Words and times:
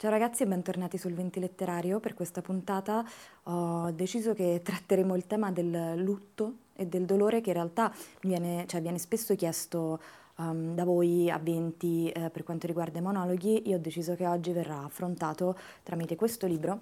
Ciao 0.00 0.08
ragazzi 0.10 0.44
e 0.44 0.46
bentornati 0.46 0.96
sul 0.96 1.12
Venti 1.12 1.40
Letterario. 1.40 2.00
Per 2.00 2.14
questa 2.14 2.40
puntata 2.40 3.04
ho 3.42 3.90
deciso 3.90 4.32
che 4.32 4.62
tratteremo 4.64 5.14
il 5.14 5.26
tema 5.26 5.52
del 5.52 6.02
lutto 6.02 6.54
e 6.74 6.86
del 6.86 7.04
dolore 7.04 7.42
che 7.42 7.50
in 7.50 7.56
realtà 7.56 7.92
viene, 8.22 8.64
cioè 8.66 8.80
viene 8.80 8.96
spesso 8.96 9.36
chiesto 9.36 10.00
um, 10.36 10.74
da 10.74 10.84
voi 10.84 11.30
a 11.30 11.36
Venti 11.36 12.08
eh, 12.08 12.30
per 12.30 12.44
quanto 12.44 12.66
riguarda 12.66 12.98
i 12.98 13.02
monologhi. 13.02 13.68
Io 13.68 13.76
ho 13.76 13.78
deciso 13.78 14.16
che 14.16 14.26
oggi 14.26 14.52
verrà 14.52 14.84
affrontato 14.84 15.54
tramite 15.82 16.16
questo 16.16 16.46
libro 16.46 16.80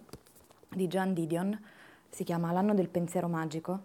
di 0.68 0.86
Joan 0.86 1.12
Didion, 1.12 1.60
si 2.08 2.22
chiama 2.22 2.52
L'anno 2.52 2.72
del 2.72 2.88
pensiero 2.88 3.26
magico. 3.26 3.80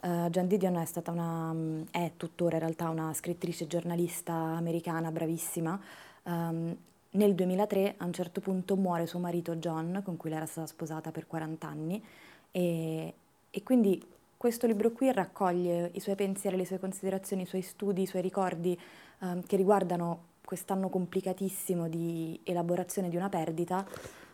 Uh, 0.00 0.30
Joan 0.30 0.46
Didion 0.46 0.76
è 0.76 0.86
stata 0.86 1.10
una, 1.10 1.54
è 1.90 2.12
tuttora 2.16 2.54
in 2.54 2.60
realtà 2.60 2.88
una 2.88 3.12
scrittrice 3.12 3.66
giornalista 3.66 4.32
americana 4.32 5.10
bravissima. 5.10 5.78
Um, 6.22 6.76
nel 7.18 7.34
2003 7.34 7.96
a 7.98 8.04
un 8.04 8.12
certo 8.12 8.40
punto 8.40 8.76
muore 8.76 9.06
suo 9.06 9.18
marito 9.18 9.56
John, 9.56 10.02
con 10.04 10.16
cui 10.16 10.30
lei 10.30 10.38
era 10.38 10.46
stata 10.46 10.68
sposata 10.68 11.10
per 11.10 11.26
40 11.26 11.66
anni, 11.66 12.02
e, 12.52 13.14
e 13.50 13.62
quindi 13.64 14.00
questo 14.36 14.68
libro 14.68 14.92
qui 14.92 15.12
raccoglie 15.12 15.90
i 15.94 16.00
suoi 16.00 16.14
pensieri, 16.14 16.56
le 16.56 16.64
sue 16.64 16.78
considerazioni, 16.78 17.42
i 17.42 17.46
suoi 17.46 17.62
studi, 17.62 18.02
i 18.02 18.06
suoi 18.06 18.22
ricordi 18.22 18.78
um, 19.18 19.42
che 19.44 19.56
riguardano 19.56 20.26
quest'anno 20.44 20.88
complicatissimo 20.88 21.88
di 21.88 22.38
elaborazione 22.44 23.08
di 23.08 23.16
una 23.16 23.28
perdita. 23.28 23.84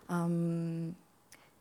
Um, 0.08 0.92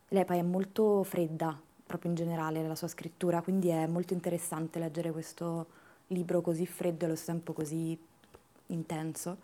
lei 0.10 0.26
poi 0.26 0.38
è 0.40 0.44
molto 0.44 1.04
fredda, 1.04 1.58
proprio 1.86 2.12
in 2.12 2.18
generale, 2.18 2.62
nella 2.62 2.76
sua 2.76 2.90
scrittura, 2.90 3.42
quindi 3.42 3.70
è 3.70 3.88
molto 3.88 4.14
interessante 4.14 4.78
leggere 4.78 5.12
questo 5.12 5.68
libro 6.08 6.42
così 6.42 6.66
freddo 6.66 7.04
e 7.04 7.06
allo 7.06 7.16
stesso 7.16 7.32
tempo 7.32 7.54
così 7.54 7.98
intenso. 8.68 9.38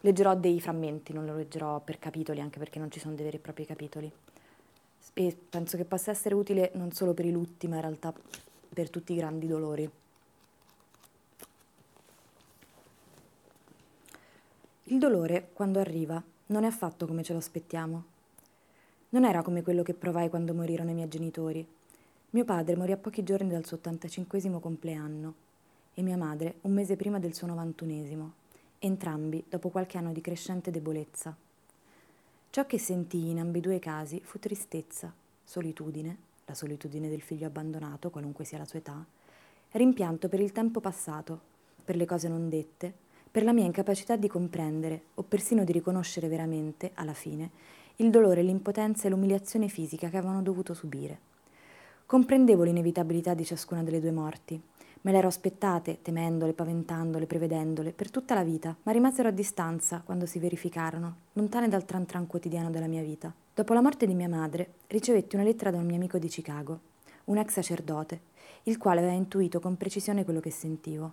Leggerò 0.00 0.34
dei 0.36 0.60
frammenti, 0.60 1.12
non 1.12 1.24
lo 1.24 1.34
leggerò 1.34 1.80
per 1.80 1.98
capitoli, 1.98 2.40
anche 2.40 2.58
perché 2.58 2.78
non 2.78 2.90
ci 2.90 3.00
sono 3.00 3.14
dei 3.14 3.24
veri 3.24 3.36
e 3.36 3.40
propri 3.40 3.66
capitoli. 3.66 4.10
E 5.14 5.36
penso 5.48 5.76
che 5.76 5.84
possa 5.84 6.10
essere 6.10 6.34
utile 6.34 6.70
non 6.74 6.92
solo 6.92 7.14
per 7.14 7.24
i 7.24 7.30
lutti, 7.30 7.68
ma 7.68 7.76
in 7.76 7.80
realtà 7.80 8.12
per 8.72 8.90
tutti 8.90 9.12
i 9.12 9.16
grandi 9.16 9.46
dolori. 9.46 9.90
Il 14.84 14.98
dolore, 14.98 15.48
quando 15.52 15.80
arriva, 15.80 16.22
non 16.46 16.64
è 16.64 16.66
affatto 16.66 17.06
come 17.06 17.22
ce 17.22 17.32
lo 17.32 17.38
aspettiamo. 17.38 18.04
Non 19.08 19.24
era 19.24 19.42
come 19.42 19.62
quello 19.62 19.82
che 19.82 19.94
provai 19.94 20.28
quando 20.28 20.54
morirono 20.54 20.90
i 20.90 20.94
miei 20.94 21.08
genitori. 21.08 21.66
Mio 22.30 22.44
padre 22.44 22.76
morì 22.76 22.92
a 22.92 22.96
pochi 22.96 23.22
giorni 23.22 23.48
dal 23.48 23.64
suo 23.64 23.78
85 23.78 24.60
compleanno 24.60 25.34
e 25.94 26.02
mia 26.02 26.16
madre 26.16 26.56
un 26.62 26.72
mese 26.72 26.94
prima 26.96 27.18
del 27.18 27.34
suo 27.34 27.46
91 27.46 28.45
entrambi 28.86 29.44
dopo 29.48 29.68
qualche 29.68 29.98
anno 29.98 30.12
di 30.12 30.20
crescente 30.20 30.70
debolezza. 30.70 31.36
Ciò 32.50 32.64
che 32.64 32.78
sentii 32.78 33.30
in 33.30 33.40
ambedue 33.40 33.74
i 33.74 33.80
casi 33.80 34.20
fu 34.24 34.38
tristezza, 34.38 35.12
solitudine, 35.44 36.16
la 36.46 36.54
solitudine 36.54 37.08
del 37.08 37.20
figlio 37.20 37.46
abbandonato, 37.46 38.10
qualunque 38.10 38.44
sia 38.44 38.58
la 38.58 38.64
sua 38.64 38.78
età, 38.78 39.04
rimpianto 39.72 40.28
per 40.28 40.40
il 40.40 40.52
tempo 40.52 40.80
passato, 40.80 41.40
per 41.84 41.96
le 41.96 42.06
cose 42.06 42.28
non 42.28 42.48
dette, 42.48 42.92
per 43.30 43.44
la 43.44 43.52
mia 43.52 43.64
incapacità 43.64 44.16
di 44.16 44.28
comprendere 44.28 45.02
o 45.14 45.22
persino 45.22 45.64
di 45.64 45.72
riconoscere 45.72 46.28
veramente, 46.28 46.92
alla 46.94 47.12
fine, 47.12 47.50
il 47.96 48.10
dolore, 48.10 48.42
l'impotenza 48.42 49.06
e 49.06 49.10
l'umiliazione 49.10 49.68
fisica 49.68 50.08
che 50.08 50.16
avevano 50.16 50.40
dovuto 50.40 50.72
subire. 50.72 51.18
Comprendevo 52.06 52.62
l'inevitabilità 52.62 53.34
di 53.34 53.44
ciascuna 53.44 53.82
delle 53.82 54.00
due 54.00 54.12
morti, 54.12 54.60
Me 55.06 55.12
le 55.12 55.18
ero 55.18 55.28
aspettate, 55.28 56.02
temendole, 56.02 56.52
paventandole, 56.52 57.26
prevedendole, 57.26 57.92
per 57.92 58.10
tutta 58.10 58.34
la 58.34 58.42
vita, 58.42 58.74
ma 58.82 58.90
rimasero 58.90 59.28
a 59.28 59.30
distanza 59.30 60.02
quando 60.04 60.26
si 60.26 60.40
verificarono, 60.40 61.18
lontane 61.34 61.68
dal 61.68 61.84
tran 61.84 62.06
tran 62.06 62.26
quotidiano 62.26 62.70
della 62.70 62.88
mia 62.88 63.02
vita. 63.02 63.32
Dopo 63.54 63.72
la 63.72 63.80
morte 63.80 64.04
di 64.04 64.14
mia 64.14 64.28
madre, 64.28 64.68
ricevetti 64.88 65.36
una 65.36 65.44
lettera 65.44 65.70
da 65.70 65.76
un 65.76 65.86
mio 65.86 65.94
amico 65.94 66.18
di 66.18 66.26
Chicago, 66.26 66.80
un 67.26 67.38
ex 67.38 67.52
sacerdote, 67.52 68.20
il 68.64 68.78
quale 68.78 68.98
aveva 68.98 69.14
intuito 69.14 69.60
con 69.60 69.76
precisione 69.76 70.24
quello 70.24 70.40
che 70.40 70.50
sentivo. 70.50 71.12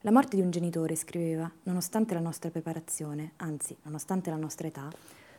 La 0.00 0.10
morte 0.10 0.34
di 0.34 0.42
un 0.42 0.50
genitore, 0.50 0.96
scriveva, 0.96 1.48
nonostante 1.62 2.12
la 2.12 2.18
nostra 2.18 2.50
preparazione, 2.50 3.34
anzi, 3.36 3.76
nonostante 3.82 4.30
la 4.30 4.36
nostra 4.36 4.66
età, 4.66 4.90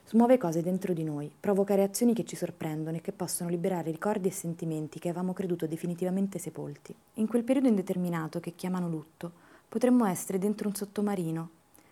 Smuove 0.09 0.37
cose 0.37 0.61
dentro 0.61 0.93
di 0.93 1.03
noi, 1.03 1.29
provoca 1.37 1.75
reazioni 1.75 2.13
che 2.13 2.23
ci 2.23 2.37
sorprendono 2.37 2.95
e 2.95 3.01
che 3.01 3.11
possono 3.11 3.49
liberare 3.49 3.91
ricordi 3.91 4.29
e 4.29 4.31
sentimenti 4.31 4.99
che 4.99 5.09
avevamo 5.09 5.33
creduto 5.33 5.67
definitivamente 5.67 6.39
sepolti. 6.39 6.95
In 7.15 7.27
quel 7.27 7.43
periodo 7.43 7.67
indeterminato 7.67 8.39
che 8.39 8.55
chiamano 8.55 8.87
lutto, 8.87 9.29
potremmo 9.67 10.05
essere 10.05 10.39
dentro 10.39 10.69
un 10.69 10.75
sottomarino, 10.75 11.49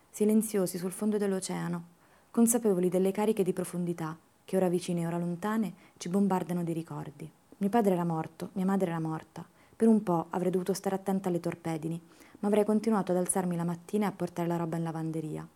silenziosi 0.08 0.78
sul 0.78 0.92
fondo 0.92 1.18
dell'oceano, 1.18 1.84
consapevoli 2.30 2.88
delle 2.88 3.12
cariche 3.12 3.42
di 3.42 3.52
profondità 3.52 4.16
che 4.46 4.56
ora 4.56 4.70
vicine 4.70 5.02
e 5.02 5.06
ora 5.06 5.18
lontane 5.18 5.74
ci 5.98 6.08
bombardano 6.08 6.64
di 6.64 6.72
ricordi. 6.72 7.30
Mio 7.58 7.68
padre 7.68 7.92
era 7.92 8.04
morto, 8.04 8.48
mia 8.54 8.64
madre 8.64 8.92
era 8.92 8.98
morta. 8.98 9.44
Per 9.76 9.88
un 9.88 10.02
po' 10.02 10.28
avrei 10.30 10.50
dovuto 10.50 10.72
stare 10.72 10.94
attenta 10.94 11.28
alle 11.28 11.40
torpedini, 11.40 12.00
ma 12.38 12.48
avrei 12.48 12.64
continuato 12.64 13.12
ad 13.12 13.18
alzarmi 13.18 13.56
la 13.56 13.64
mattina 13.64 14.06
e 14.06 14.08
a 14.08 14.12
portare 14.12 14.48
la 14.48 14.56
roba 14.56 14.78
in 14.78 14.84
lavanderia. 14.84 15.46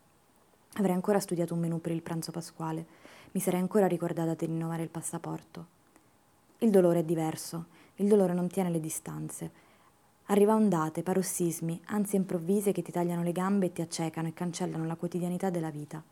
Avrei 0.75 0.95
ancora 0.95 1.21
studiato 1.21 1.55
un 1.55 1.61
menù 1.61 1.81
per 1.81 1.93
il 1.93 2.03
pranzo 2.03 2.31
pasquale, 2.31 2.87
mi 3.33 3.41
sarei 3.41 3.61
ancora 3.61 3.87
ricordata 3.87 4.35
di 4.35 4.47
rinnovare 4.47 4.83
il 4.83 4.89
passaporto. 4.89 5.79
Il 6.59 6.71
dolore 6.71 7.01
è 7.01 7.05
diverso, 7.05 7.67
il 7.97 8.09
dolore 8.09 8.35
non 8.35 8.49
tiene 8.49 8.71
le 8.71 8.81
distanze. 8.81 9.51
Arriva 10.27 10.55
ondate, 10.55 11.03
parossismi, 11.03 11.81
ansie 11.87 12.19
improvvise 12.19 12.73
che 12.73 12.83
ti 12.83 12.93
tagliano 12.93 13.23
le 13.23 13.33
gambe 13.33 13.67
e 13.67 13.73
ti 13.73 13.83
accecano 13.83 14.29
e 14.29 14.35
cancellano 14.35 14.87
la 14.87 14.95
quotidianità 14.95 15.51
della 15.51 15.71
vita. 15.71 16.03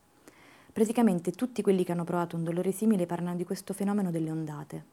Praticamente 0.72 1.32
tutti 1.32 1.62
quelli 1.62 1.84
che 1.84 1.92
hanno 1.92 2.04
provato 2.04 2.36
un 2.36 2.44
dolore 2.44 2.72
simile 2.72 3.06
parlano 3.06 3.36
di 3.36 3.44
questo 3.44 3.72
fenomeno 3.72 4.10
delle 4.10 4.30
ondate. 4.30 4.84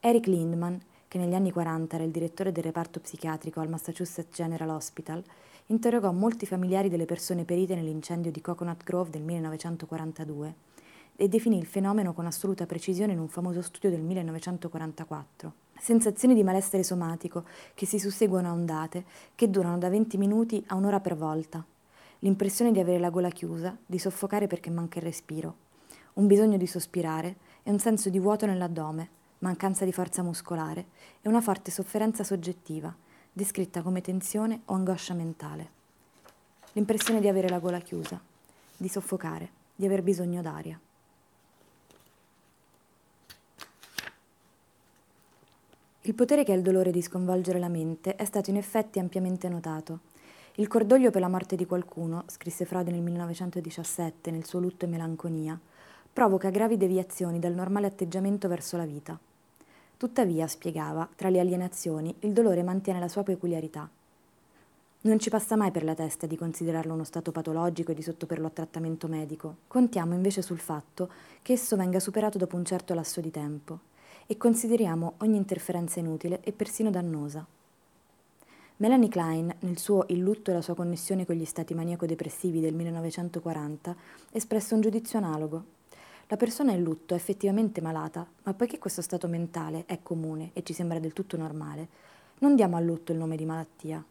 Eric 0.00 0.26
Lindman, 0.26 0.80
che 1.08 1.18
negli 1.18 1.34
anni 1.34 1.50
40 1.50 1.96
era 1.96 2.04
il 2.04 2.10
direttore 2.10 2.52
del 2.52 2.64
reparto 2.64 3.00
psichiatrico 3.00 3.60
al 3.60 3.68
Massachusetts 3.68 4.34
General 4.34 4.68
Hospital, 4.70 5.22
interrogò 5.66 6.12
molti 6.12 6.44
familiari 6.44 6.90
delle 6.90 7.06
persone 7.06 7.44
perite 7.44 7.74
nell'incendio 7.74 8.30
di 8.30 8.40
Coconut 8.42 8.84
Grove 8.84 9.10
del 9.10 9.22
1942 9.22 10.54
e 11.16 11.28
definì 11.28 11.56
il 11.56 11.66
fenomeno 11.66 12.12
con 12.12 12.26
assoluta 12.26 12.66
precisione 12.66 13.12
in 13.12 13.18
un 13.18 13.28
famoso 13.28 13.62
studio 13.62 13.88
del 13.88 14.02
1944. 14.02 15.52
Sensazioni 15.78 16.34
di 16.34 16.42
malessere 16.42 16.82
somatico 16.82 17.44
che 17.74 17.86
si 17.86 17.98
susseguono 17.98 18.48
a 18.48 18.52
ondate, 18.52 19.04
che 19.34 19.48
durano 19.48 19.78
da 19.78 19.88
20 19.88 20.18
minuti 20.18 20.62
a 20.68 20.74
un'ora 20.74 21.00
per 21.00 21.16
volta. 21.16 21.64
L'impressione 22.20 22.72
di 22.72 22.80
avere 22.80 22.98
la 22.98 23.10
gola 23.10 23.30
chiusa, 23.30 23.76
di 23.86 23.98
soffocare 23.98 24.46
perché 24.46 24.70
manca 24.70 24.98
il 24.98 25.04
respiro. 25.04 25.56
Un 26.14 26.26
bisogno 26.26 26.56
di 26.56 26.66
sospirare 26.66 27.36
e 27.62 27.70
un 27.70 27.78
senso 27.78 28.10
di 28.10 28.18
vuoto 28.18 28.46
nell'addome, 28.46 29.08
mancanza 29.38 29.84
di 29.84 29.92
forza 29.92 30.22
muscolare 30.22 30.86
e 31.20 31.28
una 31.28 31.40
forte 31.40 31.70
sofferenza 31.70 32.24
soggettiva, 32.24 32.94
descritta 33.36 33.82
come 33.82 34.00
tensione 34.00 34.60
o 34.66 34.74
angoscia 34.74 35.12
mentale. 35.12 35.82
L'impressione 36.72 37.20
di 37.20 37.26
avere 37.26 37.48
la 37.48 37.58
gola 37.58 37.80
chiusa, 37.80 38.20
di 38.76 38.88
soffocare, 38.88 39.50
di 39.74 39.84
aver 39.84 40.02
bisogno 40.02 40.40
d'aria. 40.40 40.78
Il 46.02 46.14
potere 46.14 46.44
che 46.44 46.52
ha 46.52 46.54
il 46.54 46.62
dolore 46.62 46.92
di 46.92 47.02
sconvolgere 47.02 47.58
la 47.58 47.68
mente 47.68 48.14
è 48.14 48.24
stato 48.24 48.50
in 48.50 48.56
effetti 48.56 49.00
ampiamente 49.00 49.48
notato. 49.48 50.00
Il 50.56 50.68
cordoglio 50.68 51.10
per 51.10 51.20
la 51.20 51.28
morte 51.28 51.56
di 51.56 51.66
qualcuno, 51.66 52.22
scrisse 52.28 52.64
Freud 52.64 52.86
nel 52.88 53.00
1917 53.00 54.30
nel 54.30 54.44
suo 54.44 54.60
Lutto 54.60 54.84
e 54.84 54.88
Melanconia, 54.88 55.58
provoca 56.12 56.50
gravi 56.50 56.76
deviazioni 56.76 57.40
dal 57.40 57.54
normale 57.54 57.88
atteggiamento 57.88 58.46
verso 58.46 58.76
la 58.76 58.86
vita. 58.86 59.18
Tuttavia, 60.04 60.46
spiegava, 60.46 61.08
tra 61.16 61.30
le 61.30 61.40
alienazioni 61.40 62.14
il 62.20 62.34
dolore 62.34 62.62
mantiene 62.62 63.00
la 63.00 63.08
sua 63.08 63.22
peculiarità. 63.22 63.88
Non 65.00 65.18
ci 65.18 65.30
passa 65.30 65.56
mai 65.56 65.70
per 65.70 65.82
la 65.82 65.94
testa 65.94 66.26
di 66.26 66.36
considerarlo 66.36 66.92
uno 66.92 67.04
stato 67.04 67.32
patologico 67.32 67.90
e 67.90 67.94
di 67.94 68.02
sottoperlo 68.02 68.48
a 68.48 68.50
trattamento 68.50 69.08
medico. 69.08 69.56
Contiamo 69.66 70.12
invece 70.12 70.42
sul 70.42 70.58
fatto 70.58 71.08
che 71.40 71.54
esso 71.54 71.76
venga 71.76 72.00
superato 72.00 72.36
dopo 72.36 72.54
un 72.54 72.66
certo 72.66 72.92
lasso 72.92 73.22
di 73.22 73.30
tempo 73.30 73.78
e 74.26 74.36
consideriamo 74.36 75.14
ogni 75.20 75.38
interferenza 75.38 76.00
inutile 76.00 76.40
e 76.42 76.52
persino 76.52 76.90
dannosa. 76.90 77.46
Melanie 78.76 79.08
Klein, 79.08 79.54
nel 79.60 79.78
suo 79.78 80.04
Il 80.08 80.18
lutto 80.18 80.50
e 80.50 80.52
la 80.52 80.60
sua 80.60 80.74
connessione 80.74 81.24
con 81.24 81.36
gli 81.36 81.46
stati 81.46 81.72
maniaco-depressivi 81.72 82.60
del 82.60 82.74
1940, 82.74 83.96
espresse 84.32 84.74
un 84.74 84.82
giudizio 84.82 85.16
analogo. 85.16 85.64
La 86.28 86.36
persona 86.36 86.72
in 86.72 86.82
lutto 86.82 87.14
è 87.14 87.16
effettivamente 87.16 87.80
malata, 87.80 88.26
ma 88.44 88.54
poiché 88.54 88.78
questo 88.78 89.02
stato 89.02 89.28
mentale 89.28 89.84
è 89.86 89.98
comune 90.02 90.50
e 90.54 90.62
ci 90.62 90.72
sembra 90.72 90.98
del 90.98 91.12
tutto 91.12 91.36
normale, 91.36 91.88
non 92.38 92.56
diamo 92.56 92.76
al 92.76 92.84
lutto 92.84 93.12
il 93.12 93.18
nome 93.18 93.36
di 93.36 93.44
malattia. 93.44 94.02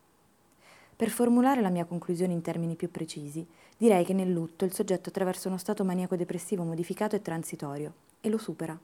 Per 0.95 1.10
formulare 1.10 1.62
la 1.62 1.69
mia 1.69 1.86
conclusione 1.86 2.33
in 2.33 2.42
termini 2.42 2.75
più 2.75 2.92
precisi, 2.92 3.45
direi 3.77 4.06
che 4.06 4.13
nel 4.13 4.31
lutto 4.31 4.63
il 4.63 4.74
soggetto 4.74 5.10
attraversa 5.10 5.48
uno 5.48 5.57
stato 5.57 5.83
maniaco-depressivo 5.83 6.63
modificato 6.63 7.15
e 7.15 7.21
transitorio 7.21 7.94
e 8.21 8.30
lo 8.30 8.38
supera. 8.38 8.77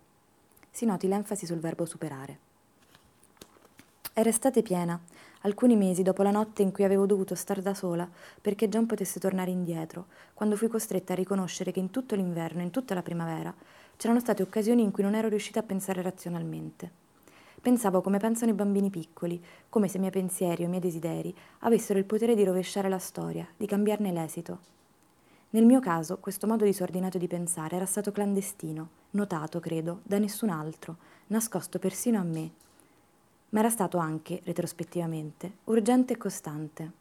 Si 0.71 0.85
noti 0.85 1.07
l'enfasi 1.07 1.45
sul 1.45 1.59
verbo 1.59 1.85
superare. 1.85 2.47
Era 4.13 4.29
estate 4.29 4.61
piena, 4.63 4.99
alcuni 5.41 5.75
mesi 5.75 6.03
dopo 6.03 6.23
la 6.23 6.31
notte 6.31 6.61
in 6.61 6.71
cui 6.71 6.83
avevo 6.83 7.05
dovuto 7.05 7.35
star 7.35 7.61
da 7.61 7.73
sola 7.73 8.09
perché 8.41 8.67
John 8.67 8.85
potesse 8.85 9.19
tornare 9.19 9.51
indietro, 9.51 10.07
quando 10.33 10.55
fui 10.55 10.67
costretta 10.67 11.13
a 11.13 11.15
riconoscere 11.15 11.71
che 11.71 11.79
in 11.79 11.91
tutto 11.91 12.15
l'inverno 12.15 12.61
in 12.61 12.71
tutta 12.71 12.93
la 12.93 13.01
primavera 13.01 13.53
c'erano 13.95 14.19
state 14.19 14.41
occasioni 14.41 14.81
in 14.81 14.91
cui 14.91 15.03
non 15.03 15.15
ero 15.15 15.27
riuscita 15.27 15.59
a 15.59 15.63
pensare 15.63 16.01
razionalmente. 16.01 16.91
Pensavo 17.61 18.01
come 18.01 18.19
pensano 18.19 18.51
i 18.51 18.55
bambini 18.55 18.89
piccoli, 18.89 19.43
come 19.67 19.89
se 19.89 19.97
i 19.97 19.99
miei 19.99 20.11
pensieri 20.11 20.63
o 20.63 20.67
i 20.67 20.69
miei 20.69 20.81
desideri 20.81 21.35
avessero 21.59 21.99
il 21.99 22.05
potere 22.05 22.33
di 22.33 22.45
rovesciare 22.45 22.87
la 22.87 22.99
storia, 22.99 23.45
di 23.57 23.65
cambiarne 23.65 24.13
l'esito. 24.13 24.59
Nel 25.51 25.65
mio 25.65 25.79
caso, 25.79 26.19
questo 26.19 26.47
modo 26.47 26.63
disordinato 26.63 27.17
di 27.17 27.27
pensare 27.27 27.75
era 27.75 27.85
stato 27.85 28.11
clandestino, 28.11 28.89
notato, 29.11 29.59
credo, 29.59 29.99
da 30.03 30.19
nessun 30.19 30.49
altro, 30.49 30.97
nascosto 31.27 31.79
persino 31.79 32.19
a 32.19 32.23
me, 32.23 32.51
ma 33.49 33.59
era 33.59 33.69
stato 33.69 33.97
anche, 33.97 34.41
retrospettivamente, 34.43 35.51
urgente 35.65 36.13
e 36.13 36.17
costante. 36.17 36.91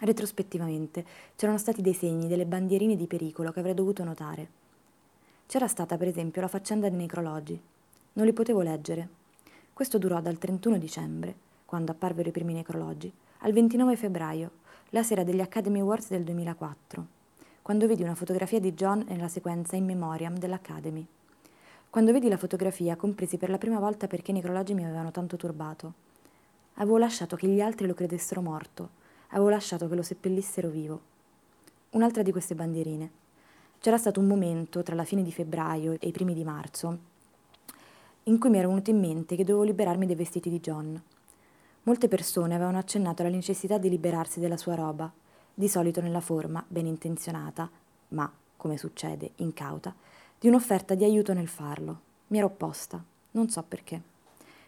Retrospettivamente 0.00 1.04
c'erano 1.36 1.58
stati 1.58 1.80
dei 1.80 1.94
segni, 1.94 2.26
delle 2.26 2.46
bandierine 2.46 2.96
di 2.96 3.06
pericolo 3.06 3.52
che 3.52 3.60
avrei 3.60 3.74
dovuto 3.74 4.02
notare. 4.02 4.62
C'era 5.46 5.68
stata, 5.68 5.96
per 5.96 6.08
esempio, 6.08 6.40
la 6.40 6.48
faccenda 6.48 6.88
dei 6.88 6.98
necrologi. 6.98 7.60
Non 8.14 8.26
li 8.26 8.32
potevo 8.32 8.62
leggere. 8.62 9.08
Questo 9.72 9.98
durò 9.98 10.20
dal 10.20 10.38
31 10.38 10.78
dicembre, 10.78 11.34
quando 11.64 11.92
apparvero 11.92 12.28
i 12.28 12.32
primi 12.32 12.52
necrologi, 12.52 13.12
al 13.38 13.52
29 13.52 13.96
febbraio, 13.96 14.50
la 14.90 15.02
sera 15.02 15.24
degli 15.24 15.40
Academy 15.40 15.80
Awards 15.80 16.10
del 16.10 16.22
2004, 16.22 17.06
quando 17.62 17.86
vidi 17.86 18.02
una 18.02 18.14
fotografia 18.14 18.60
di 18.60 18.74
John 18.74 19.04
nella 19.08 19.28
sequenza 19.28 19.76
In 19.76 19.84
Memoriam 19.84 20.36
dell'Academy. 20.38 21.06
Quando 21.94 22.10
vedi 22.10 22.28
la 22.28 22.36
fotografia 22.36 22.96
compresi 22.96 23.36
per 23.36 23.50
la 23.50 23.56
prima 23.56 23.78
volta 23.78 24.08
perché 24.08 24.32
i 24.32 24.34
necrologi 24.34 24.74
mi 24.74 24.84
avevano 24.84 25.12
tanto 25.12 25.36
turbato. 25.36 25.92
Avevo 26.78 26.98
lasciato 26.98 27.36
che 27.36 27.46
gli 27.46 27.60
altri 27.60 27.86
lo 27.86 27.94
credessero 27.94 28.40
morto, 28.40 28.88
avevo 29.28 29.48
lasciato 29.48 29.86
che 29.86 29.94
lo 29.94 30.02
seppellissero 30.02 30.70
vivo. 30.70 31.00
Un'altra 31.90 32.24
di 32.24 32.32
queste 32.32 32.56
bandierine. 32.56 33.10
C'era 33.78 33.96
stato 33.96 34.18
un 34.18 34.26
momento 34.26 34.82
tra 34.82 34.96
la 34.96 35.04
fine 35.04 35.22
di 35.22 35.30
febbraio 35.30 35.92
e 35.92 36.08
i 36.08 36.10
primi 36.10 36.34
di 36.34 36.42
marzo 36.42 36.98
in 38.24 38.40
cui 38.40 38.50
mi 38.50 38.58
era 38.58 38.66
venuto 38.66 38.90
in 38.90 38.98
mente 38.98 39.36
che 39.36 39.44
dovevo 39.44 39.62
liberarmi 39.62 40.06
dei 40.06 40.16
vestiti 40.16 40.50
di 40.50 40.58
John. 40.58 41.00
Molte 41.84 42.08
persone 42.08 42.56
avevano 42.56 42.78
accennato 42.78 43.22
alla 43.22 43.30
necessità 43.30 43.78
di 43.78 43.88
liberarsi 43.88 44.40
della 44.40 44.56
sua 44.56 44.74
roba, 44.74 45.08
di 45.54 45.68
solito 45.68 46.00
nella 46.00 46.20
forma, 46.20 46.64
ben 46.66 46.86
intenzionata, 46.86 47.70
ma, 48.08 48.28
come 48.56 48.78
succede, 48.78 49.30
incauta, 49.36 49.94
di 50.44 50.50
un'offerta 50.50 50.94
di 50.94 51.04
aiuto 51.04 51.32
nel 51.32 51.48
farlo. 51.48 52.00
Mi 52.26 52.36
ero 52.36 52.48
opposta, 52.48 53.02
non 53.30 53.48
so 53.48 53.64
perché. 53.66 53.98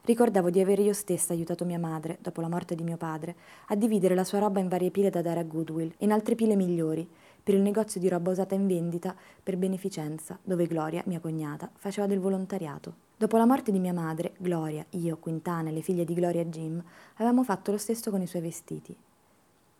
Ricordavo 0.05 0.49
di 0.49 0.59
aver 0.59 0.79
io 0.79 0.95
stessa 0.95 1.35
aiutato 1.35 1.67
mia 1.67 1.79
madre, 1.79 2.17
dopo 2.23 2.41
la 2.41 2.49
morte 2.49 2.75
di 2.75 2.83
mio 2.83 2.97
padre, 2.97 3.35
a 3.67 3.75
dividere 3.75 4.15
la 4.15 4.25
sua 4.25 4.39
roba 4.39 4.59
in 4.59 4.69
varie 4.69 4.91
pile 4.91 5.11
da 5.11 5.21
dare 5.21 5.41
a 5.41 5.43
Goodwill 5.43 5.93
e 5.99 6.07
in 6.07 6.13
altre 6.13 6.35
pile 6.35 6.57
migliori, 6.57 7.07
per 7.43 7.53
il 7.53 7.61
negozio 7.61 8.01
di 8.01 8.09
roba 8.09 8.31
usata 8.31 8.55
in 8.55 8.67
vendita 8.67 9.15
per 9.43 9.59
beneficenza, 9.59 10.39
dove 10.43 10.67
Gloria, 10.67 11.03
mia 11.05 11.21
cognata, 11.21 11.69
faceva 11.75 12.07
del 12.07 12.21
volontariato. 12.21 12.95
Dopo 13.15 13.37
la 13.37 13.45
morte 13.45 13.71
di 13.71 13.79
mia 13.79 13.93
madre, 13.93 14.33
Gloria, 14.39 14.83
io, 14.93 15.19
Quintana 15.19 15.69
e 15.69 15.73
le 15.73 15.83
figlie 15.83 16.07
di 16.07 16.15
Gloria 16.15 16.41
e 16.41 16.49
Jim 16.49 16.83
avevamo 17.17 17.45
fatto 17.45 17.71
lo 17.71 17.77
stesso 17.77 18.11
con 18.11 18.23
i 18.23 18.27
suoi 18.27 18.41
vestiti. 18.41 18.97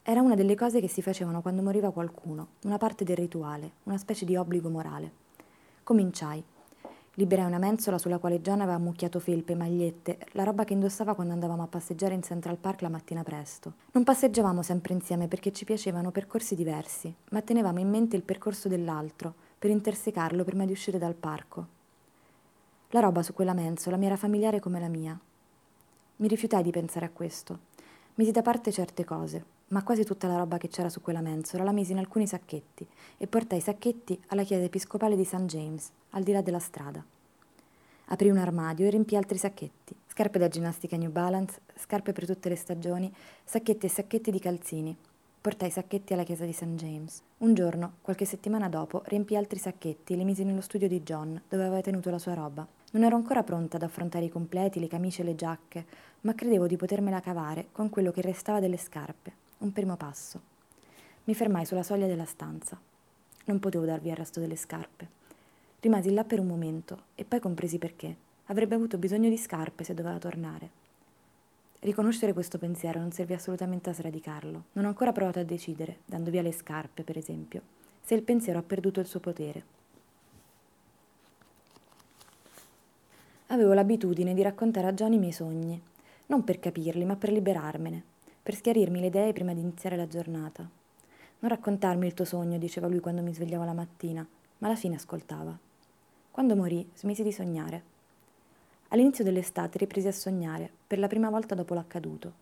Era 0.03 0.21
una 0.21 0.35
delle 0.35 0.57
cose 0.57 0.79
che 0.79 0.89
si 0.89 1.01
facevano 1.01 1.41
quando 1.41 1.63
moriva 1.63 1.91
qualcuno, 1.91 2.49
una 2.65 2.77
parte 2.77 3.03
del 3.03 3.17
rituale, 3.17 3.71
una 3.85 3.97
specie 3.97 4.27
di 4.27 4.37
obbligo 4.37 4.69
morale. 4.69 5.25
Cominciai. 5.87 6.43
Liberai 7.15 7.47
una 7.47 7.59
mensola 7.59 7.97
sulla 7.97 8.19
quale 8.19 8.41
John 8.41 8.61
aveva 8.61 8.75
ammucchiato 8.75 9.21
felpe, 9.21 9.55
magliette, 9.55 10.19
la 10.33 10.43
roba 10.43 10.65
che 10.65 10.73
indossava 10.73 11.15
quando 11.15 11.33
andavamo 11.33 11.63
a 11.63 11.69
passeggiare 11.69 12.13
in 12.13 12.25
Central 12.25 12.57
Park 12.57 12.81
la 12.81 12.89
mattina 12.89 13.23
presto. 13.23 13.75
Non 13.93 14.03
passeggiavamo 14.03 14.63
sempre 14.63 14.95
insieme 14.95 15.29
perché 15.29 15.53
ci 15.53 15.65
piacevano 15.65 16.11
percorsi 16.11 16.57
diversi, 16.57 17.15
ma 17.31 17.41
tenevamo 17.41 17.79
in 17.79 17.89
mente 17.89 18.17
il 18.17 18.25
percorso 18.25 18.67
dell'altro, 18.67 19.33
per 19.57 19.71
intersecarlo 19.71 20.43
prima 20.43 20.65
di 20.65 20.73
uscire 20.73 20.99
dal 20.99 21.15
parco. 21.15 21.67
La 22.89 22.99
roba 22.99 23.23
su 23.23 23.33
quella 23.33 23.55
mensola 23.55 23.97
mi 23.97 24.07
era 24.07 24.17
familiare 24.17 24.59
come 24.59 24.81
la 24.81 24.89
mia. 24.89 25.17
Mi 26.17 26.27
rifiutai 26.27 26.65
di 26.65 26.73
pensare 26.73 27.07
a 27.07 27.11
questo. 27.11 27.61
Misi 28.15 28.33
da 28.33 28.43
parte 28.43 28.73
certe 28.73 29.05
cose, 29.05 29.45
ma 29.69 29.83
quasi 29.83 30.05
tutta 30.05 30.29
la 30.29 30.37
roba 30.37 30.59
che 30.59 30.69
c'era 30.69 30.89
su 30.89 31.01
quella 31.01 31.21
mensola 31.21 31.65
la 31.65 31.73
misi 31.73 31.91
in 31.91 31.99
alcuni 31.99 32.27
sacchetti 32.27 32.87
e 33.17 33.27
portai 33.27 33.59
i 33.59 33.63
sacchetti 33.63 34.21
alla 34.29 34.45
chiesa 34.45 34.65
episcopale 34.65 35.17
di 35.17 35.25
St. 35.25 35.45
James, 35.47 35.91
al 36.11 36.23
di 36.23 36.31
là 36.31 36.41
della 36.41 36.61
strada. 36.61 37.05
Aprì 38.09 38.31
un 38.31 38.37
armadio 38.37 38.87
e 38.87 38.91
riempì 38.91 39.17
altri 39.17 39.39
sacchetti, 39.39 39.93
scarpe 40.07 40.39
da 40.39 40.47
ginnastica 40.47 40.97
New 40.97 41.11
Balance, 41.11 41.63
scarpe 41.75 42.13
per 42.13 42.27
tutte 42.27 42.49
le 42.49 42.55
stagioni, 42.55 43.13
sacchetti 43.43 43.87
e 43.87 43.89
sacchetti 43.89 44.31
di 44.31 44.39
calzini. 44.39 44.97
Portai 45.41 45.69
i 45.69 45.73
sacchetti 45.73 46.13
alla 46.13 46.23
chiesa 46.23 46.45
di 46.45 46.53
St. 46.53 46.75
James. 46.77 47.21
Un 47.39 47.55
giorno, 47.55 47.95
qualche 48.03 48.25
settimana 48.25 48.69
dopo, 48.69 49.03
riempì 49.07 49.35
altri 49.35 49.59
sacchetti 49.59 50.13
e 50.13 50.17
li 50.17 50.25
misi 50.25 50.45
nello 50.45 50.61
studio 50.61 50.87
di 50.87 51.03
John, 51.03 51.41
dove 51.49 51.65
aveva 51.65 51.81
tenuto 51.81 52.11
la 52.11 52.19
sua 52.19 52.35
roba. 52.35 52.65
Non 52.93 53.03
ero 53.03 53.17
ancora 53.17 53.43
pronta 53.43 53.77
ad 53.77 53.83
affrontare 53.83 54.27
i 54.27 54.31
completi, 54.31 54.79
le 54.79 54.89
camicie 54.89 55.23
e 55.23 55.25
le 55.25 55.35
giacche, 55.35 55.85
ma 56.21 56.35
credevo 56.35 56.69
di 56.69 56.77
potermela 56.77 57.21
cavare 57.21 57.69
con 57.73 57.91
quello 57.91 58.13
che 58.13 58.23
restava 58.23 58.61
delle 58.61 58.77
scarpe 58.77 59.45
un 59.59 59.73
primo 59.73 59.97
passo. 59.97 60.41
Mi 61.25 61.35
fermai 61.35 61.65
sulla 61.65 61.83
soglia 61.83 62.07
della 62.07 62.25
stanza. 62.25 62.79
Non 63.47 63.59
potevo 63.59 63.85
darvi 63.85 64.11
il 64.11 64.17
resto 64.17 64.39
delle 64.39 64.57
scarpe. 64.57 65.09
Rimasi 65.81 66.13
là 66.13 66.25
per 66.25 66.41
un 66.41 66.47
momento 66.47 67.05
e 67.15 67.25
poi 67.25 67.41
compresi 67.41 67.79
perché. 67.79 68.25
Avrebbe 68.47 68.75
avuto 68.75 68.99
bisogno 68.99 69.29
di 69.29 69.39
scarpe 69.39 69.83
se 69.83 69.95
doveva 69.95 70.19
tornare. 70.19 70.85
Riconoscere 71.81 72.33
questo 72.33 72.59
pensiero 72.59 73.01
non 73.01 73.13
serve 73.13 73.35
assolutamente 73.35 73.91
a 73.91 73.95
sradicarlo. 73.95 74.65
Non 74.73 74.85
ho 74.85 74.89
ancora 74.89 75.13
provato 75.13 75.39
a 75.39 75.45
decidere, 75.45 75.99
dando 76.05 76.31
via 76.31 76.43
le 76.43 76.53
scarpe, 76.53 77.03
per 77.03 77.17
esempio, 77.17 77.63
se 78.03 78.15
il 78.15 78.23
pensiero 78.23 78.59
ha 78.59 78.63
perduto 78.63 79.01
il 79.01 79.07
suo 79.07 79.21
potere. 79.21 79.75
Avevo 83.49 83.73
l'abitudine 83.73 84.35
di 84.35 84.43
raccontare 84.43 84.89
a 84.89 84.93
John 84.93 85.13
i 85.13 85.19
miei 85.19 85.33
sogni, 85.33 85.81
non 86.27 86.45
per 86.45 86.59
capirli, 86.59 87.05
ma 87.05 87.17
per 87.17 87.31
liberarmene 87.31 88.15
per 88.47 88.55
schiarirmi 88.55 89.01
le 89.01 89.07
idee 89.07 89.33
prima 89.33 89.53
di 89.55 89.61
iniziare 89.61 89.97
la 89.97 90.07
giornata. 90.07 90.63
Non 91.41 91.51
raccontarmi 91.51 92.07
il 92.07 92.15
tuo 92.15 92.25
sogno, 92.25 92.59
diceva 92.59 92.87
lui 92.87 93.01
quando 93.01 93.21
mi 93.21 93.35
svegliavo 93.35 93.65
la 93.65 93.73
mattina, 93.73 94.25
ma 94.59 94.69
alla 94.69 94.77
fine 94.77 94.95
ascoltava. 94.95 95.59
Quando 96.31 96.55
morì, 96.55 96.89
smisi 96.95 97.25
di 97.25 97.33
sognare. 97.33 97.83
All'inizio 98.91 99.25
dell'estate 99.25 99.79
ripresi 99.79 100.07
a 100.07 100.13
sognare, 100.13 100.71
per 100.87 101.01
la 101.01 101.09
prima 101.09 101.29
volta 101.29 101.57
dopo 101.57 101.75
l'accaduto. 101.75 102.33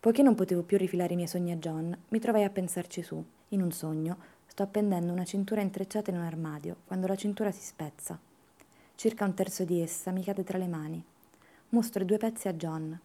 Poiché 0.00 0.22
non 0.22 0.34
potevo 0.34 0.62
più 0.62 0.78
rifilare 0.78 1.12
i 1.12 1.16
miei 1.16 1.28
sogni 1.28 1.52
a 1.52 1.56
John, 1.56 1.94
mi 2.08 2.18
trovai 2.20 2.44
a 2.44 2.50
pensarci 2.50 3.02
su. 3.02 3.22
In 3.48 3.60
un 3.60 3.70
sogno 3.70 4.16
sto 4.46 4.62
appendendo 4.62 5.12
una 5.12 5.24
cintura 5.26 5.60
intrecciata 5.60 6.10
in 6.10 6.16
un 6.16 6.22
armadio, 6.22 6.76
quando 6.86 7.06
la 7.06 7.16
cintura 7.16 7.50
si 7.50 7.60
spezza. 7.60 8.18
Circa 8.94 9.26
un 9.26 9.34
terzo 9.34 9.64
di 9.64 9.82
essa 9.82 10.10
mi 10.10 10.24
cade 10.24 10.42
tra 10.42 10.56
le 10.56 10.68
mani. 10.68 11.04
Mostro 11.68 12.02
i 12.02 12.06
due 12.06 12.16
pezzi 12.16 12.48
a 12.48 12.54
John, 12.54 12.98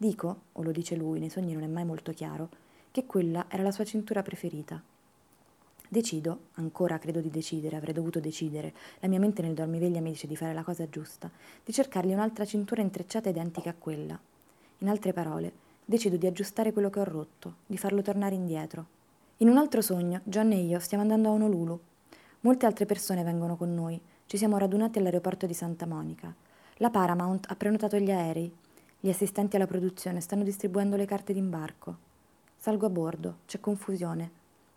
Dico, 0.00 0.42
o 0.52 0.62
lo 0.62 0.70
dice 0.70 0.94
lui, 0.94 1.18
nei 1.18 1.28
sogni 1.28 1.54
non 1.54 1.64
è 1.64 1.66
mai 1.66 1.84
molto 1.84 2.12
chiaro, 2.12 2.48
che 2.92 3.04
quella 3.04 3.46
era 3.48 3.64
la 3.64 3.72
sua 3.72 3.84
cintura 3.84 4.22
preferita. 4.22 4.80
Decido, 5.88 6.38
ancora 6.54 6.98
credo 6.98 7.20
di 7.20 7.30
decidere, 7.30 7.74
avrei 7.74 7.94
dovuto 7.94 8.20
decidere, 8.20 8.72
la 9.00 9.08
mia 9.08 9.18
mente 9.18 9.42
nel 9.42 9.54
dormiveglia 9.54 10.00
mi 10.00 10.12
dice 10.12 10.28
di 10.28 10.36
fare 10.36 10.54
la 10.54 10.62
cosa 10.62 10.88
giusta, 10.88 11.28
di 11.64 11.72
cercargli 11.72 12.12
un'altra 12.12 12.44
cintura 12.44 12.80
intrecciata 12.80 13.28
identica 13.28 13.70
a 13.70 13.74
quella. 13.76 14.16
In 14.78 14.88
altre 14.88 15.12
parole, 15.12 15.52
decido 15.84 16.16
di 16.16 16.28
aggiustare 16.28 16.72
quello 16.72 16.90
che 16.90 17.00
ho 17.00 17.04
rotto, 17.04 17.54
di 17.66 17.76
farlo 17.76 18.00
tornare 18.00 18.36
indietro. 18.36 18.86
In 19.38 19.48
un 19.48 19.56
altro 19.56 19.80
sogno, 19.80 20.20
John 20.22 20.52
e 20.52 20.60
io 20.60 20.78
stiamo 20.78 21.02
andando 21.02 21.28
a 21.28 21.32
Honolulu. 21.32 21.80
Molte 22.40 22.66
altre 22.66 22.86
persone 22.86 23.24
vengono 23.24 23.56
con 23.56 23.74
noi. 23.74 24.00
Ci 24.26 24.36
siamo 24.36 24.58
radunati 24.58 24.98
all'aeroporto 24.98 25.46
di 25.46 25.54
Santa 25.54 25.86
Monica. 25.86 26.32
La 26.76 26.90
Paramount 26.90 27.50
ha 27.50 27.56
prenotato 27.56 27.98
gli 27.98 28.12
aerei. 28.12 28.52
Gli 29.00 29.10
assistenti 29.10 29.54
alla 29.54 29.68
produzione 29.68 30.20
stanno 30.20 30.42
distribuendo 30.42 30.96
le 30.96 31.04
carte 31.04 31.32
d'imbarco. 31.32 31.96
Salgo 32.56 32.86
a 32.86 32.90
bordo, 32.90 33.36
c'è 33.46 33.60
confusione. 33.60 34.28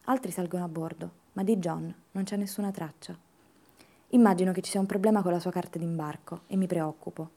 Altri 0.05 0.29
salgono 0.29 0.63
a 0.63 0.67
bordo, 0.67 1.09
ma 1.33 1.43
di 1.43 1.57
John 1.57 1.91
non 2.11 2.23
c'è 2.23 2.35
nessuna 2.35 2.69
traccia. 2.69 3.17
Immagino 4.09 4.51
che 4.51 4.61
ci 4.61 4.69
sia 4.69 4.79
un 4.79 4.85
problema 4.85 5.23
con 5.23 5.31
la 5.31 5.39
sua 5.39 5.49
carta 5.49 5.79
d'imbarco 5.79 6.41
e 6.45 6.55
mi 6.55 6.67
preoccupo. 6.67 7.29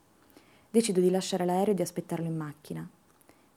Decido 0.70 1.00
di 1.00 1.08
lasciare 1.08 1.46
l'aereo 1.46 1.72
e 1.72 1.76
di 1.76 1.80
aspettarlo 1.80 2.26
in 2.26 2.36
macchina. 2.36 2.86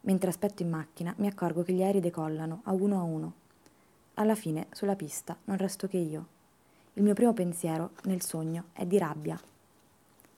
Mentre 0.02 0.30
aspetto 0.30 0.64
in 0.64 0.70
macchina, 0.70 1.14
mi 1.18 1.28
accorgo 1.28 1.64
che 1.64 1.74
gli 1.74 1.84
aerei 1.84 2.00
decollano 2.00 2.62
a 2.64 2.72
uno 2.72 2.98
a 2.98 3.04
uno. 3.04 3.34
Alla 4.14 4.36
fine, 4.36 4.68
sulla 4.72 4.96
pista, 4.96 5.36
non 5.44 5.58
resto 5.58 5.88
che 5.88 5.98
io. 5.98 6.28
Il 6.94 7.04
mio 7.04 7.14
primo 7.14 7.34
pensiero, 7.34 7.92
nel 8.04 8.22
sogno, 8.22 8.66
è 8.72 8.86
di 8.86 8.98
rabbia. 8.98 9.38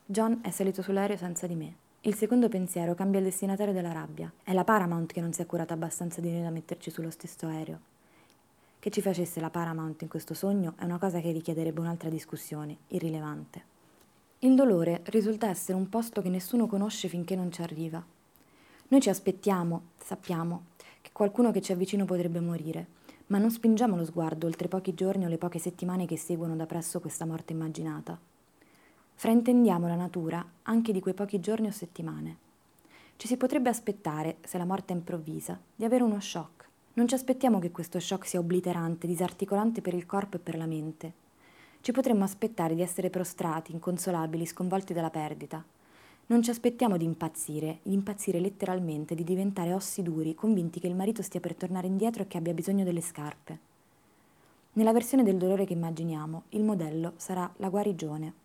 John 0.04 0.40
è 0.42 0.50
salito 0.50 0.82
sull'aereo 0.82 1.16
senza 1.16 1.46
di 1.46 1.54
me. 1.54 1.88
Il 2.04 2.14
secondo 2.14 2.48
pensiero 2.48 2.94
cambia 2.94 3.18
il 3.18 3.26
destinatario 3.26 3.74
della 3.74 3.92
rabbia. 3.92 4.32
È 4.42 4.54
la 4.54 4.64
Paramount 4.64 5.12
che 5.12 5.20
non 5.20 5.34
si 5.34 5.42
è 5.42 5.46
curata 5.46 5.74
abbastanza 5.74 6.22
di 6.22 6.30
noi 6.30 6.40
da 6.40 6.48
metterci 6.48 6.90
sullo 6.90 7.10
stesso 7.10 7.46
aereo. 7.46 7.78
Che 8.78 8.88
ci 8.88 9.02
facesse 9.02 9.38
la 9.38 9.50
Paramount 9.50 10.00
in 10.00 10.08
questo 10.08 10.32
sogno 10.32 10.72
è 10.78 10.84
una 10.84 10.96
cosa 10.96 11.20
che 11.20 11.30
richiederebbe 11.30 11.78
un'altra 11.78 12.08
discussione, 12.08 12.78
irrilevante. 12.88 13.64
Il 14.38 14.54
dolore 14.54 15.02
risulta 15.04 15.50
essere 15.50 15.76
un 15.76 15.90
posto 15.90 16.22
che 16.22 16.30
nessuno 16.30 16.66
conosce 16.66 17.06
finché 17.08 17.36
non 17.36 17.52
ci 17.52 17.60
arriva. 17.60 18.02
Noi 18.88 19.00
ci 19.02 19.10
aspettiamo, 19.10 19.82
sappiamo, 20.02 20.62
che 21.02 21.10
qualcuno 21.12 21.50
che 21.50 21.60
ci 21.60 21.72
avvicino 21.72 22.06
potrebbe 22.06 22.40
morire, 22.40 22.86
ma 23.26 23.36
non 23.36 23.50
spingiamo 23.50 23.94
lo 23.94 24.06
sguardo 24.06 24.46
oltre 24.46 24.68
pochi 24.68 24.94
giorni 24.94 25.26
o 25.26 25.28
le 25.28 25.36
poche 25.36 25.58
settimane 25.58 26.06
che 26.06 26.16
seguono 26.16 26.56
da 26.56 26.64
presso 26.64 26.98
questa 26.98 27.26
morte 27.26 27.52
immaginata. 27.52 28.29
Fraintendiamo 29.20 29.86
la 29.86 29.96
natura 29.96 30.42
anche 30.62 30.92
di 30.92 31.00
quei 31.00 31.12
pochi 31.12 31.40
giorni 31.40 31.66
o 31.66 31.70
settimane. 31.70 32.36
Ci 33.16 33.26
si 33.26 33.36
potrebbe 33.36 33.68
aspettare, 33.68 34.38
se 34.46 34.56
la 34.56 34.64
morte 34.64 34.94
è 34.94 34.96
improvvisa, 34.96 35.60
di 35.76 35.84
avere 35.84 36.04
uno 36.04 36.18
shock. 36.20 36.66
Non 36.94 37.06
ci 37.06 37.12
aspettiamo 37.12 37.58
che 37.58 37.70
questo 37.70 38.00
shock 38.00 38.26
sia 38.26 38.40
obliterante, 38.40 39.06
disarticolante 39.06 39.82
per 39.82 39.92
il 39.92 40.06
corpo 40.06 40.36
e 40.36 40.40
per 40.40 40.56
la 40.56 40.64
mente. 40.64 41.12
Ci 41.82 41.92
potremmo 41.92 42.24
aspettare 42.24 42.74
di 42.74 42.80
essere 42.80 43.10
prostrati, 43.10 43.72
inconsolabili, 43.72 44.46
sconvolti 44.46 44.94
dalla 44.94 45.10
perdita. 45.10 45.62
Non 46.28 46.42
ci 46.42 46.48
aspettiamo 46.48 46.96
di 46.96 47.04
impazzire, 47.04 47.80
di 47.82 47.92
impazzire 47.92 48.40
letteralmente, 48.40 49.14
di 49.14 49.22
diventare 49.22 49.74
ossi 49.74 50.02
duri, 50.02 50.34
convinti 50.34 50.80
che 50.80 50.86
il 50.86 50.96
marito 50.96 51.20
stia 51.20 51.40
per 51.40 51.54
tornare 51.54 51.86
indietro 51.86 52.22
e 52.22 52.26
che 52.26 52.38
abbia 52.38 52.54
bisogno 52.54 52.84
delle 52.84 53.02
scarpe. 53.02 53.58
Nella 54.72 54.94
versione 54.94 55.24
del 55.24 55.36
dolore 55.36 55.66
che 55.66 55.74
immaginiamo, 55.74 56.44
il 56.48 56.62
modello 56.62 57.12
sarà 57.16 57.52
la 57.58 57.68
guarigione 57.68 58.39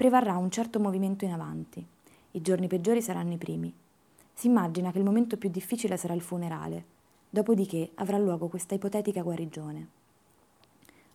prevarrà 0.00 0.38
un 0.38 0.50
certo 0.50 0.80
movimento 0.80 1.26
in 1.26 1.32
avanti. 1.32 1.86
I 2.30 2.40
giorni 2.40 2.68
peggiori 2.68 3.02
saranno 3.02 3.34
i 3.34 3.36
primi. 3.36 3.70
Si 4.32 4.46
immagina 4.46 4.92
che 4.92 4.96
il 4.96 5.04
momento 5.04 5.36
più 5.36 5.50
difficile 5.50 5.98
sarà 5.98 6.14
il 6.14 6.22
funerale, 6.22 6.84
dopodiché 7.28 7.90
avrà 7.96 8.16
luogo 8.16 8.48
questa 8.48 8.74
ipotetica 8.74 9.20
guarigione. 9.20 9.88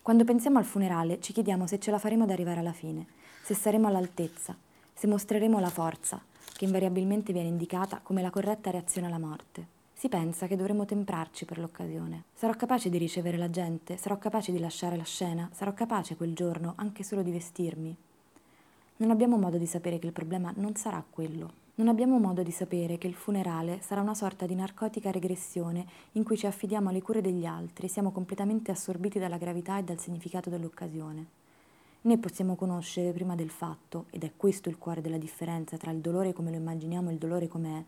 Quando 0.04 0.24
pensiamo 0.24 0.60
al 0.60 0.66
funerale 0.66 1.20
ci 1.20 1.34
chiediamo 1.34 1.66
se 1.66 1.80
ce 1.80 1.90
la 1.90 1.98
faremo 1.98 2.26
ad 2.26 2.30
arrivare 2.30 2.60
alla 2.60 2.74
fine, 2.74 3.08
se 3.42 3.56
saremo 3.56 3.88
all'altezza, 3.88 4.56
se 4.94 5.08
mostreremo 5.08 5.60
la 5.60 5.72
forza, 5.72 6.22
che 6.56 6.66
invariabilmente 6.66 7.34
viene 7.34 7.48
indicata 7.48 8.02
come 8.04 8.22
la 8.22 8.30
corretta 8.30 8.70
reazione 8.70 9.08
alla 9.08 9.18
morte. 9.18 9.66
Si 9.94 10.10
pensa 10.10 10.46
che 10.46 10.56
dovremo 10.56 10.86
temprarci 10.86 11.46
per 11.46 11.58
l'occasione. 11.58 12.26
Sarò 12.36 12.54
capace 12.54 12.92
di 12.92 13.00
ricevere 13.00 13.38
la 13.38 13.50
gente, 13.50 13.98
sarò 13.98 14.20
capace 14.20 14.52
di 14.52 14.60
lasciare 14.60 14.96
la 14.96 15.04
scena, 15.04 15.50
sarò 15.54 15.74
capace 15.74 16.16
quel 16.16 16.36
giorno 16.36 16.74
anche 16.76 17.02
solo 17.02 17.24
di 17.24 17.32
vestirmi. 17.32 17.98
Non 18.98 19.12
abbiamo 19.12 19.38
modo 19.38 19.58
di 19.58 19.66
sapere 19.66 20.00
che 20.00 20.08
il 20.08 20.14
problema 20.14 20.54
non 20.56 20.76
sarà 20.76 21.04
quello. 21.10 21.64
Non 21.76 21.90
abbiamo 21.90 22.18
modo 22.18 22.44
di 22.44 22.52
sapere 22.52 22.98
che 22.98 23.08
il 23.08 23.14
funerale 23.14 23.82
sarà 23.82 24.00
una 24.00 24.14
sorta 24.14 24.46
di 24.46 24.56
narcotica 24.56 25.12
regressione 25.12 25.86
in 26.14 26.24
cui 26.24 26.38
ci 26.38 26.48
affidiamo 26.48 26.88
alle 26.88 27.02
cure 27.02 27.20
degli 27.20 27.46
altri, 27.46 27.90
siamo 27.90 28.12
completamente 28.12 28.72
assorbiti 28.72 29.20
dalla 29.20 29.38
gravità 29.38 29.78
e 29.78 29.84
dal 29.84 30.00
significato 30.00 30.50
dell'occasione. 30.50 31.26
Né 32.04 32.18
possiamo 32.18 32.56
conoscere 32.56 33.12
prima 33.12 33.36
del 33.36 33.50
fatto, 33.50 34.06
ed 34.12 34.24
è 34.24 34.32
questo 34.38 34.70
il 34.70 34.78
cuore 34.78 35.02
della 35.02 35.18
differenza 35.18 35.76
tra 35.76 35.92
il 35.92 36.00
dolore 36.00 36.32
come 36.32 36.52
lo 36.52 36.56
immaginiamo 36.56 37.10
e 37.10 37.14
il 37.14 37.20
dolore 37.20 37.50
com'è, 37.50 37.84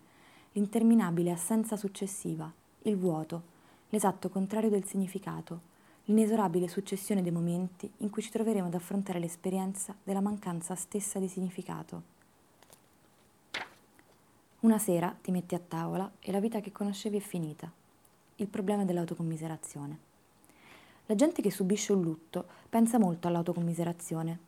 l'interminabile 0.51 1.31
assenza 1.31 1.77
successiva, 1.77 2.51
il 2.81 2.97
vuoto, 2.97 3.41
l'esatto 3.91 4.27
contrario 4.27 4.69
del 4.69 4.83
significato, 4.83 5.75
l'inesorabile 6.09 6.69
successione 6.69 7.21
dei 7.21 7.31
momenti 7.31 7.91
in 7.97 8.09
cui 8.09 8.21
ci 8.21 8.31
troveremo 8.31 8.67
ad 8.67 8.73
affrontare 8.73 9.19
l'esperienza 9.19 9.93
della 10.03 10.21
mancanza 10.21 10.73
stessa 10.75 11.19
di 11.19 11.27
significato. 11.27 12.15
Una 14.61 14.77
sera 14.77 15.13
ti 15.21 15.31
metti 15.31 15.53
a 15.53 15.59
tavola 15.59 16.09
e 16.19 16.31
la 16.31 16.39
vita 16.39 16.61
che 16.61 16.71
conoscevi 16.71 17.17
è 17.17 17.19
finita. 17.21 17.69
Il 18.37 18.47
problema 18.47 18.85
dell'autocommiserazione. 18.85 20.05
La 21.07 21.15
gente 21.15 21.41
che 21.41 21.51
subisce 21.51 21.91
un 21.91 22.01
lutto 22.01 22.45
pensa 22.69 22.97
molto 22.97 23.27
all'autocommiserazione. 23.27 24.39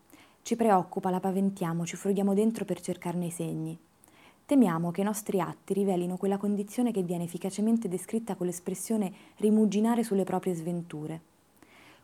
Ci 0.41 0.55
preoccupa, 0.55 1.09
la 1.09 1.19
paventiamo, 1.19 1.85
ci 1.85 1.97
frughiamo 1.97 2.33
dentro 2.33 2.63
per 2.63 2.79
cercarne 2.79 3.25
i 3.25 3.31
segni. 3.31 3.77
Temiamo 4.45 4.91
che 4.91 5.01
i 5.01 5.03
nostri 5.05 5.41
atti 5.41 5.73
rivelino 5.73 6.15
quella 6.15 6.37
condizione 6.37 6.91
che 6.91 7.03
viene 7.03 7.25
efficacemente 7.25 7.89
descritta 7.89 8.35
con 8.35 8.45
l'espressione 8.47 9.11
rimuginare 9.37 10.03
sulle 10.03 10.23
proprie 10.23 10.53
sventure 10.53 11.28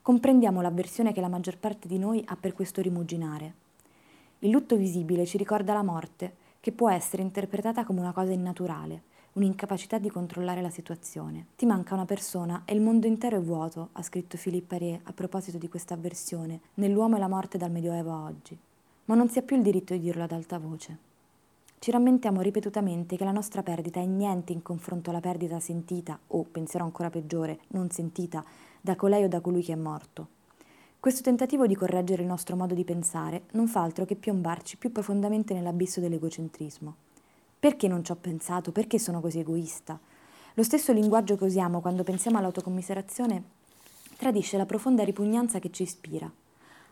comprendiamo 0.06 0.62
l'avversione 0.62 1.14
che 1.14 1.20
la 1.20 1.28
maggior 1.28 1.58
parte 1.58 1.88
di 1.88 1.98
noi 1.98 2.24
ha 2.28 2.36
per 2.36 2.54
questo 2.54 2.80
rimuginare. 2.80 3.54
Il 4.38 4.52
lutto 4.52 4.76
visibile 4.76 5.26
ci 5.26 5.36
ricorda 5.36 5.74
la 5.74 5.82
morte, 5.82 6.32
che 6.60 6.72
può 6.72 6.92
essere 6.92 7.24
interpretata 7.24 7.84
come 7.84 8.02
una 8.02 8.12
cosa 8.12 8.32
innaturale, 8.32 9.02
un'incapacità 9.34 9.98
di 9.98 10.12
controllare 10.12 10.62
la 10.62 10.70
situazione. 10.70 11.48
Ti 11.56 11.66
manca 11.66 11.96
una 11.96 12.06
persona 12.06 12.62
e 12.66 12.76
il 12.76 12.82
mondo 12.82 13.08
intero 13.08 13.38
è 13.38 13.42
vuoto, 13.42 13.90
ha 13.94 14.04
scritto 14.04 14.38
Philippe 14.38 14.76
Arié 14.76 15.00
a 15.06 15.12
proposito 15.12 15.58
di 15.58 15.70
questa 15.70 15.96
avversione, 15.96 16.60
nell'uomo 16.76 17.16
e 17.16 17.20
la 17.20 17.28
morte 17.28 17.58
dal 17.58 17.72
Medioevo 17.72 18.12
a 18.12 18.26
oggi. 18.26 18.56
Ma 19.06 19.16
non 19.16 19.28
si 19.30 19.40
ha 19.40 19.42
più 19.42 19.56
il 19.56 19.64
diritto 19.64 19.94
di 19.94 20.02
dirlo 20.02 20.22
ad 20.22 20.34
alta 20.34 20.60
voce. 20.60 20.98
Ci 21.80 21.90
rammentiamo 21.90 22.42
ripetutamente 22.42 23.18
che 23.18 23.24
la 23.24 23.32
nostra 23.32 23.64
perdita 23.64 24.00
è 24.00 24.06
niente 24.06 24.54
in 24.54 24.62
confronto 24.62 25.10
alla 25.10 25.20
perdita 25.20 25.60
sentita, 25.60 26.18
o, 26.28 26.44
pensiero 26.44 26.86
ancora 26.86 27.10
peggiore, 27.10 27.62
non 27.70 27.90
sentita, 27.90 28.44
da 28.86 28.96
colei 28.96 29.24
o 29.24 29.28
da 29.28 29.42
colui 29.42 29.64
che 29.64 29.74
è 29.74 29.76
morto. 29.76 30.28
Questo 31.00 31.24
tentativo 31.24 31.66
di 31.66 31.76
correggere 31.76 32.22
il 32.22 32.28
nostro 32.28 32.56
modo 32.56 32.76
di 32.76 32.84
pensare 32.84 33.46
non 33.54 33.68
fa 33.68 33.82
altro 33.82 34.06
che 34.06 34.16
piombarci 34.16 34.78
più 34.78 34.92
profondamente 34.92 35.56
nell'abisso 35.56 36.00
dell'egocentrismo. 36.00 36.96
Perché 37.58 37.88
non 37.88 38.04
ci 38.04 38.12
ho 38.12 38.16
pensato? 38.16 38.72
Perché 38.72 39.00
sono 39.00 39.22
così 39.22 39.40
egoista? 39.40 40.00
Lo 40.54 40.62
stesso 40.62 40.94
linguaggio 40.94 41.36
che 41.36 41.46
usiamo 41.46 41.82
quando 41.82 42.04
pensiamo 42.04 42.38
all'autocommiserazione 42.38 43.44
tradisce 44.18 44.56
la 44.56 44.68
profonda 44.68 45.04
ripugnanza 45.04 45.58
che 45.58 45.72
ci 45.72 45.82
ispira. 45.82 46.32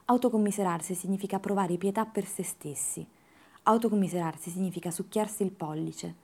Autocommiserarsi 0.06 0.96
significa 0.96 1.38
provare 1.38 1.78
pietà 1.78 2.06
per 2.06 2.26
se 2.26 2.42
stessi. 2.42 3.06
Autocommiserarsi 3.62 4.50
significa 4.50 4.90
succhiarsi 4.90 5.44
il 5.44 5.52
pollice. 5.52 6.16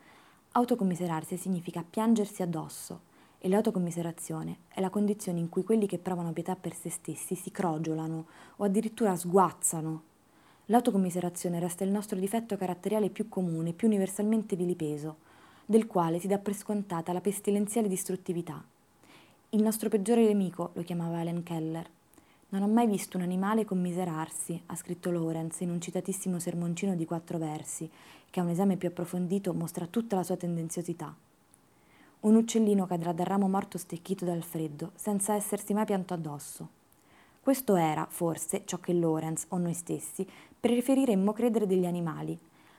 Autocommiserarsi 0.53 1.37
significa 1.37 1.85
piangersi 1.87 2.41
addosso, 2.41 3.01
e 3.41 3.47
l'autocommiserazione 3.47 4.57
è 4.67 4.81
la 4.81 4.89
condizione 4.89 5.39
in 5.39 5.49
cui 5.49 5.63
quelli 5.63 5.87
che 5.87 5.97
provano 5.97 6.33
pietà 6.33 6.55
per 6.55 6.75
se 6.75 6.89
stessi 6.89 7.35
si 7.35 7.51
crogiolano 7.51 8.25
o 8.57 8.65
addirittura 8.65 9.15
sguazzano. 9.15 10.03
L'autocommiserazione 10.65 11.59
resta 11.59 11.83
il 11.83 11.91
nostro 11.91 12.19
difetto 12.19 12.57
caratteriale 12.57 13.09
più 13.09 13.29
comune, 13.29 13.73
più 13.73 13.87
universalmente 13.87 14.55
vilipeso, 14.55 15.17
del 15.65 15.87
quale 15.87 16.19
si 16.19 16.27
dà 16.27 16.37
per 16.37 16.53
scontata 16.53 17.13
la 17.13 17.21
pestilenziale 17.21 17.87
distruttività. 17.87 18.63
Il 19.51 19.63
nostro 19.63 19.89
peggiore 19.89 20.25
nemico, 20.25 20.71
lo 20.73 20.83
chiamava 20.83 21.21
Helen 21.21 21.41
Keller. 21.41 21.89
Non 22.49 22.61
ho 22.61 22.67
mai 22.67 22.87
visto 22.87 23.17
un 23.17 23.23
animale 23.23 23.65
commiserarsi, 23.65 24.61
ha 24.67 24.75
scritto 24.75 25.11
Lawrence 25.11 25.63
in 25.63 25.71
un 25.71 25.79
citatissimo 25.79 26.39
sermoncino 26.39 26.95
di 26.95 27.05
quattro 27.05 27.37
versi, 27.37 27.89
che 28.29 28.39
a 28.39 28.43
un 28.43 28.49
esame 28.49 28.77
più 28.77 28.89
approfondito 28.89 29.53
mostra 29.53 29.87
tutta 29.87 30.15
la 30.15 30.23
sua 30.23 30.35
tendenziosità. 30.35 31.15
Un 32.21 32.35
uccellino 32.35 32.85
cadrà 32.85 33.13
dal 33.13 33.25
ramo 33.25 33.47
morto 33.47 33.77
stecchito 33.77 34.25
dal 34.25 34.43
freddo, 34.43 34.91
senza 34.95 35.35
essersi 35.35 35.73
mai 35.73 35.85
pianto 35.85 36.13
addosso. 36.13 36.67
Questo 37.39 37.77
era, 37.77 38.05
forse, 38.09 38.63
ciò 38.65 38.77
che 38.79 38.91
Lorenz 38.91 39.45
o 39.49 39.57
noi 39.57 39.73
stessi 39.73 40.27
preferiremmo 40.59 41.31
credere 41.31 41.65
degli 41.65 41.85
animali. 41.85 42.37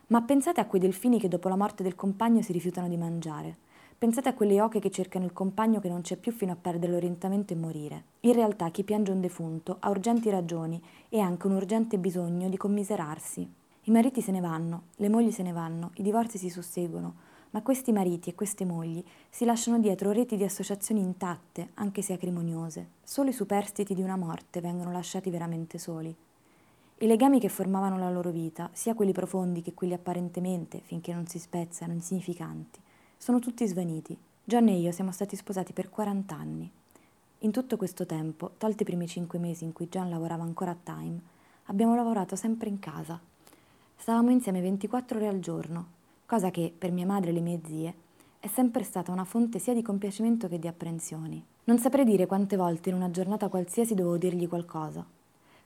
Ma 0.09 0.21
pensate 0.21 0.61
a 0.61 0.67
quei 0.67 0.83
delfini 0.83 1.19
che 1.19 1.29
dopo 1.29 1.49
la 1.49 1.57
morte 1.57 1.83
del 1.83 1.95
compagno 1.95 2.43
si 2.43 2.53
rifiutano 2.53 2.87
di 2.87 2.99
mangiare. 2.99 3.57
Pensate 3.97 4.29
a 4.29 4.35
quelle 4.35 4.61
oche 4.61 4.79
che 4.79 4.91
cercano 4.91 5.25
il 5.25 5.33
compagno 5.33 5.81
che 5.81 5.89
non 5.89 6.03
c'è 6.03 6.17
più 6.17 6.33
fino 6.33 6.53
a 6.53 6.57
perdere 6.61 6.93
l'orientamento 6.93 7.55
e 7.55 7.57
morire. 7.57 8.05
In 8.21 8.35
realtà 8.35 8.69
chi 8.69 8.85
piange 8.85 9.11
un 9.11 9.23
defunto 9.23 9.77
ha 9.81 9.89
urgenti 9.89 10.29
ragioni 10.29 10.79
e 11.09 11.19
anche 11.19 11.47
un 11.47 11.55
urgente 11.55 11.97
bisogno 11.97 12.51
di 12.51 12.59
commiserarsi. 12.59 13.41
I 13.85 13.91
mariti 13.91 14.21
se 14.21 14.33
ne 14.33 14.41
vanno, 14.41 14.83
le 14.97 15.09
mogli 15.09 15.31
se 15.31 15.43
ne 15.43 15.53
vanno, 15.53 15.93
i 15.95 16.03
divorzi 16.03 16.37
si 16.37 16.51
susseguono, 16.51 17.29
ma 17.51 17.63
questi 17.63 17.93
mariti 17.93 18.31
e 18.31 18.35
queste 18.35 18.65
mogli 18.65 19.03
si 19.29 19.45
lasciano 19.45 19.79
dietro 19.79 20.13
reti 20.13 20.37
di 20.37 20.45
associazioni 20.45 21.01
intatte, 21.01 21.71
anche 21.75 22.03
se 22.03 22.13
acrimoniose. 22.13 22.89
Solo 23.03 23.31
i 23.31 23.35
superstiti 23.35 23.95
di 23.95 24.03
una 24.03 24.17
morte 24.17 24.61
vengono 24.61 24.93
lasciati 24.93 25.31
veramente 25.31 25.79
soli. 25.79 26.15
I 26.99 27.07
legami 27.07 27.41
che 27.41 27.49
formavano 27.49 27.99
la 27.99 28.11
loro 28.11 28.31
vita, 28.31 28.69
sia 28.73 28.95
quelli 28.95 29.13
profondi 29.13 29.63
che 29.63 29.75
quelli 29.75 29.95
apparentemente, 29.95 30.81
finché 30.85 31.15
non 31.15 31.27
si 31.27 31.39
spezzano, 31.39 31.93
insignificanti, 31.93 32.79
sono 33.17 33.39
tutti 33.39 33.67
svaniti. 33.67 34.17
John 34.45 34.69
e 34.69 34.79
io 34.79 34.93
siamo 34.93 35.11
stati 35.11 35.35
sposati 35.35 35.73
per 35.73 35.89
40 35.89 36.35
anni. 36.35 36.71
In 37.39 37.53
tutto 37.53 37.79
questo 37.79 38.05
tempo, 38.05 38.53
tolti 38.59 38.83
i 38.83 38.85
primi 38.85 39.09
5 39.09 39.39
mesi 39.39 39.65
in 39.65 39.73
cui 39.73 39.89
John 39.89 40.11
lavorava 40.11 40.43
ancora 40.43 40.73
a 40.73 40.77
Time, 40.83 41.19
abbiamo 41.65 41.95
lavorato 41.95 42.37
sempre 42.37 42.69
in 42.69 42.79
casa. 42.79 43.19
Stavamo 43.97 44.31
insieme 44.31 44.61
24 44.61 45.17
ore 45.17 45.29
al 45.29 45.41
giorno, 45.41 45.87
cosa 46.31 46.53
che 46.53 46.73
per 46.79 46.93
mia 46.93 47.07
madre 47.07 47.31
e 47.31 47.33
le 47.33 47.41
mie 47.41 47.59
zie 47.67 47.95
è 48.39 48.47
sempre 48.47 48.85
stata 48.85 49.11
una 49.11 49.25
fonte 49.25 49.59
sia 49.59 49.75
di 49.75 49.83
compiacimento 49.83 50.47
che 50.47 50.61
di 50.61 50.69
apprensioni. 50.69 51.45
Non 51.65 51.81
saprei 51.81 52.05
dire 52.05 52.27
quante 52.27 52.55
volte 52.55 52.89
in 52.89 52.95
una 52.95 53.11
giornata 53.11 53.49
qualsiasi 53.49 53.95
dovevo 53.95 54.17
dirgli 54.17 54.47
qualcosa. 54.47 55.05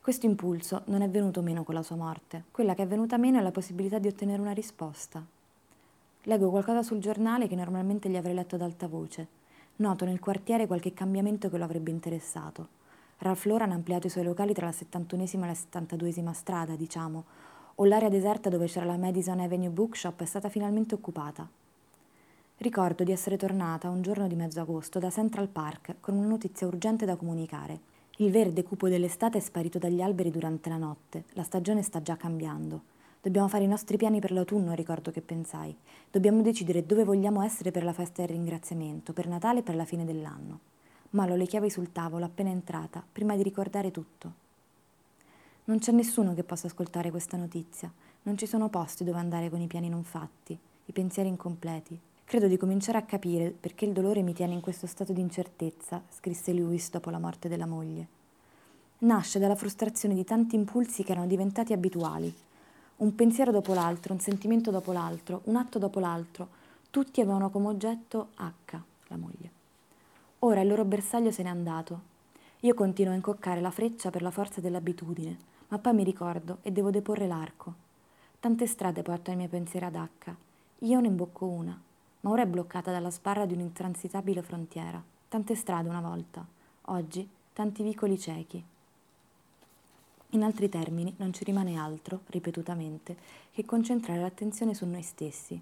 Questo 0.01 0.25
impulso 0.25 0.81
non 0.87 1.03
è 1.03 1.09
venuto 1.11 1.43
meno 1.43 1.65
con 1.65 1.75
la 1.75 1.83
sua 1.83 1.97
morte. 1.97 2.45
Quella 2.51 2.73
che 2.73 2.85
è 2.85 2.87
venuta 2.87 3.19
meno 3.19 3.39
è 3.39 3.43
la 3.43 3.51
possibilità 3.51 3.99
di 3.99 4.09
ottenere 4.09 4.41
una 4.41 4.53
risposta. 4.53 5.23
Leggo 6.23 6.49
qualcosa 6.49 6.83
sul 6.83 6.99
giornale 6.99 7.47
che 7.47 7.57
normalmente 7.57 8.09
gli 8.09 8.17
avrei 8.17 8.33
letto 8.33 8.55
ad 8.55 8.63
alta 8.63 8.89
voce. 8.89 9.27
Noto 9.77 10.07
nel 10.07 10.19
quartiere 10.19 10.67
qualche 10.67 10.95
cambiamento 10.95 11.51
che 11.51 11.59
lo 11.59 11.65
avrebbe 11.65 11.91
interessato. 11.91 12.69
Ralph 13.19 13.45
Lauren 13.45 13.73
ha 13.73 13.75
ampliato 13.75 14.07
i 14.07 14.11
suoi 14.11 14.25
locali 14.25 14.55
tra 14.55 14.65
la 14.65 14.73
71esima 14.73 15.45
e 15.45 15.47
la 15.47 15.53
72esima 15.53 16.33
strada, 16.33 16.75
diciamo, 16.75 17.25
o 17.77 17.85
l'area 17.85 18.09
deserta 18.09 18.49
dove 18.49 18.67
c'era 18.67 18.87
la 18.87 18.97
Madison 18.97 19.41
Avenue 19.41 19.71
Bookshop 19.71 20.23
è 20.23 20.25
stata 20.25 20.49
finalmente 20.49 20.95
occupata. 20.95 21.49
Ricordo 22.59 23.03
di 23.03 23.11
essere 23.11 23.37
tornata 23.37 23.91
un 23.91 24.01
giorno 24.01 24.29
di 24.29 24.37
mezzo 24.37 24.61
agosto 24.61 24.99
da 24.99 25.11
Central 25.11 25.49
Park 25.49 25.97
con 26.01 26.15
una 26.15 26.29
notizia 26.29 26.67
urgente 26.67 27.05
da 27.05 27.17
comunicare. 27.17 27.93
Il 28.19 28.31
verde 28.31 28.63
cupo 28.63 28.89
dell'estate 28.89 29.39
è 29.39 29.41
sparito 29.41 29.79
dagli 29.79 30.01
alberi 30.01 30.31
durante 30.31 30.69
la 30.69 30.77
notte, 30.77 31.25
la 31.33 31.43
stagione 31.43 31.83
sta 31.83 32.01
già 32.01 32.17
cambiando. 32.17 32.93
Dobbiamo 33.21 33.49
fare 33.49 33.65
i 33.65 33.69
nostri 33.69 33.97
piani 33.97 34.21
per 34.21 34.31
l'autunno, 34.31 34.73
ricordo 34.75 35.11
che 35.11 35.21
pensai. 35.21 35.75
Dobbiamo 36.11 36.43
decidere 36.43 36.87
dove 36.87 37.03
vogliamo 37.03 37.43
essere 37.43 37.73
per 37.73 37.83
la 37.83 37.93
festa 37.93 38.21
del 38.23 38.37
ringraziamento, 38.37 39.13
per 39.13 39.27
Natale 39.27 39.61
e 39.61 39.63
per 39.63 39.75
la 39.75 39.85
fine 39.85 40.05
dell'anno. 40.05 40.61
Malo 41.11 41.35
le 41.35 41.47
chiavi 41.47 41.71
sul 41.71 41.91
tavolo 41.91 42.25
appena 42.25 42.51
entrata, 42.51 43.03
prima 43.11 43.35
di 43.35 43.43
ricordare 43.43 43.91
tutto. 43.91 44.44
Non 45.65 45.79
c'è 45.79 45.93
nessuno 45.93 46.35
che 46.35 46.45
possa 46.45 46.67
ascoltare 46.67 47.11
questa 47.11 47.37
notizia. 47.37 47.93
Non 48.23 48.37
ci 48.37 48.47
sono 48.47 48.69
posti 48.69 49.05
dove 49.05 49.19
andare 49.19 49.51
con 49.51 49.61
i 49.61 49.67
piani 49.67 49.89
non 49.89 50.05
fatti, 50.05 50.59
i 50.87 50.93
pensieri 50.93 51.29
incompleti, 51.29 51.99
Credo 52.25 52.49
di 52.49 52.57
cominciare 52.57 52.99
a 52.99 53.03
capire 53.03 53.51
perché 53.51 53.85
il 53.85 53.93
dolore 53.93 54.23
mi 54.23 54.33
tiene 54.33 54.55
in 54.55 54.61
questo 54.61 54.87
stato 54.87 55.13
di 55.13 55.21
incertezza, 55.21 56.03
scrisse 56.09 56.53
Lewis 56.53 56.91
dopo 56.91 57.11
la 57.11 57.19
morte 57.19 57.49
della 57.49 57.67
moglie. 57.67 58.09
Nasce 59.01 59.39
dalla 59.39 59.55
frustrazione 59.55 60.15
di 60.15 60.25
tanti 60.25 60.57
impulsi 60.57 61.05
che 61.05 61.13
erano 61.13 61.27
diventati 61.27 61.75
abituali. 61.75 62.35
Un 62.97 63.15
pensiero 63.15 63.53
dopo 63.53 63.75
l'altro, 63.75 64.15
un 64.15 64.21
sentimento 64.21 64.71
dopo 64.71 64.93
l'altro, 64.93 65.43
un 65.45 65.57
atto 65.57 65.79
dopo 65.79 66.01
l'altro, 66.01 66.49
tutti 66.91 67.21
avevano 67.21 67.51
come 67.51 67.69
oggetto 67.69 68.29
H, 68.37 68.79
la 69.09 69.17
moglie. 69.17 69.51
Ora 70.41 70.63
il 70.63 70.69
loro 70.69 70.85
bersaglio 70.85 71.31
se 71.31 71.43
n'è 71.43 71.51
andato. 71.51 72.13
Io 72.61 72.75
continuo 72.75 73.13
a 73.13 73.17
incoccare 73.17 73.61
la 73.61 73.71
freccia 73.71 74.11
per 74.11 74.23
la 74.23 74.31
forza 74.31 74.63
dell'abitudine, 74.63 75.37
ma 75.69 75.79
poi 75.79 75.95
mi 75.95 76.05
ricordo 76.05 76.59
e 76.63 76.73
devo 76.73 76.91
deporre 76.91 77.27
l'arco. 77.27 77.75
Tante 78.41 78.67
strade 78.67 79.03
portano 79.03 79.35
i 79.35 79.39
miei 79.39 79.49
pensieri 79.49 79.87
ad 79.87 79.97
H. 79.97 80.35
Io 80.81 81.01
ne 81.01 81.07
imbocco 81.07 81.47
una 81.47 81.81
ma 82.25 82.31
ora 82.31 82.43
è 82.43 82.47
bloccata 82.47 82.91
dalla 82.91 83.11
sbarra 83.11 83.45
di 83.45 83.53
un'intransitabile 83.53 84.43
frontiera. 84.43 85.03
Tante 85.29 85.55
strade 85.55 85.91
una 85.91 86.01
volta, 86.01 86.45
oggi 86.87 87.29
tanti 87.53 87.83
vicoli 87.83 88.19
ciechi. 88.19 88.65
In 90.31 90.43
altri 90.43 90.71
termini, 90.71 91.15
non 91.19 91.35
ci 91.35 91.45
rimane 91.45 91.77
altro, 91.77 92.21
ripetutamente, 92.29 93.17
che 93.53 93.67
concentrare 93.67 94.21
l'attenzione 94.21 94.75
su 94.75 94.87
noi 94.87 95.03
stessi. 95.03 95.61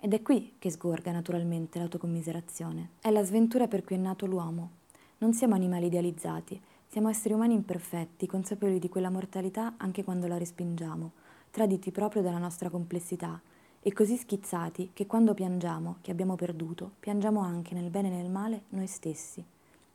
Ed 0.00 0.14
è 0.14 0.22
qui 0.22 0.54
che 0.58 0.70
sgorga 0.70 1.10
naturalmente 1.10 1.80
l'autocommiserazione. 1.80 2.90
È 3.00 3.10
la 3.10 3.24
sventura 3.24 3.66
per 3.66 3.82
cui 3.82 3.96
è 3.96 3.98
nato 3.98 4.24
l'uomo. 4.26 4.70
Non 5.18 5.34
siamo 5.34 5.56
animali 5.56 5.86
idealizzati, 5.86 6.58
siamo 6.88 7.10
esseri 7.10 7.34
umani 7.34 7.54
imperfetti, 7.54 8.26
consapevoli 8.26 8.78
di 8.78 8.88
quella 8.88 9.10
mortalità 9.10 9.74
anche 9.76 10.02
quando 10.02 10.26
la 10.26 10.38
respingiamo, 10.38 11.12
traditi 11.50 11.90
proprio 11.90 12.22
dalla 12.22 12.38
nostra 12.38 12.70
complessità, 12.70 13.40
e 13.80 13.92
così 13.92 14.16
schizzati 14.16 14.90
che 14.92 15.06
quando 15.06 15.34
piangiamo, 15.34 15.96
che 16.00 16.10
abbiamo 16.10 16.34
perduto, 16.34 16.92
piangiamo 16.98 17.40
anche 17.40 17.74
nel 17.74 17.90
bene 17.90 18.08
e 18.08 18.16
nel 18.16 18.30
male 18.30 18.62
noi 18.70 18.86
stessi, 18.86 19.44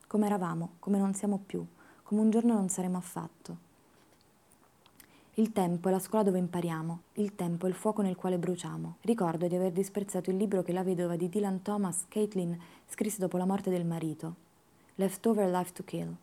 come 0.06 0.26
eravamo, 0.26 0.74
come 0.78 0.98
non 0.98 1.14
siamo 1.14 1.40
più, 1.44 1.66
come 2.04 2.20
un 2.20 2.30
giorno 2.30 2.54
non 2.54 2.68
saremo 2.68 2.96
affatto. 2.96 3.72
Il 5.34 5.50
tempo 5.50 5.88
è 5.88 5.90
la 5.90 5.98
scuola 5.98 6.24
dove 6.24 6.38
impariamo, 6.38 7.00
il 7.14 7.34
tempo 7.34 7.66
è 7.66 7.68
il 7.68 7.74
fuoco 7.74 8.02
nel 8.02 8.14
quale 8.14 8.38
bruciamo. 8.38 8.98
Ricordo 9.00 9.48
di 9.48 9.56
aver 9.56 9.72
disprezzato 9.72 10.30
il 10.30 10.36
libro 10.36 10.62
che 10.62 10.72
la 10.72 10.84
vedova 10.84 11.16
di 11.16 11.28
Dylan 11.28 11.60
Thomas, 11.60 12.04
Caitlin, 12.06 12.56
scrisse 12.86 13.18
dopo 13.18 13.36
la 13.36 13.44
morte 13.44 13.68
del 13.68 13.84
marito, 13.84 14.36
Leftover 14.94 15.50
Life 15.50 15.72
to 15.72 15.82
Kill. 15.82 16.16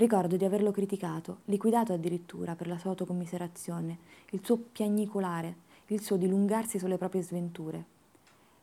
Ricordo 0.00 0.38
di 0.38 0.46
averlo 0.46 0.70
criticato, 0.70 1.40
liquidato 1.44 1.92
addirittura 1.92 2.54
per 2.54 2.66
la 2.66 2.78
sua 2.78 2.88
autocommiserazione, 2.88 3.98
il 4.30 4.40
suo 4.42 4.56
piagnicolare, 4.56 5.54
il 5.88 6.00
suo 6.00 6.16
dilungarsi 6.16 6.78
sulle 6.78 6.96
proprie 6.96 7.20
sventure. 7.20 7.84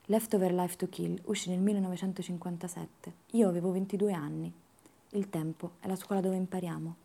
Leftover 0.05 0.51
Life 0.51 0.77
to 0.77 0.89
Kill 0.89 1.21
uscì 1.25 1.51
nel 1.51 1.59
1957. 1.59 3.13
Io 3.33 3.47
avevo 3.47 3.69
22 3.69 4.13
anni. 4.13 4.51
Il 5.09 5.29
tempo 5.29 5.73
è 5.79 5.85
la 5.85 5.95
scuola 5.95 6.21
dove 6.21 6.37
impariamo. 6.37 6.95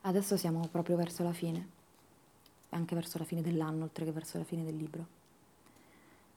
Adesso 0.00 0.38
siamo 0.38 0.66
proprio 0.70 0.96
verso 0.96 1.22
la 1.22 1.34
fine, 1.34 1.68
anche 2.70 2.94
verso 2.94 3.18
la 3.18 3.24
fine 3.24 3.42
dell'anno, 3.42 3.84
oltre 3.84 4.06
che 4.06 4.12
verso 4.12 4.38
la 4.38 4.44
fine 4.44 4.64
del 4.64 4.76
libro. 4.76 5.06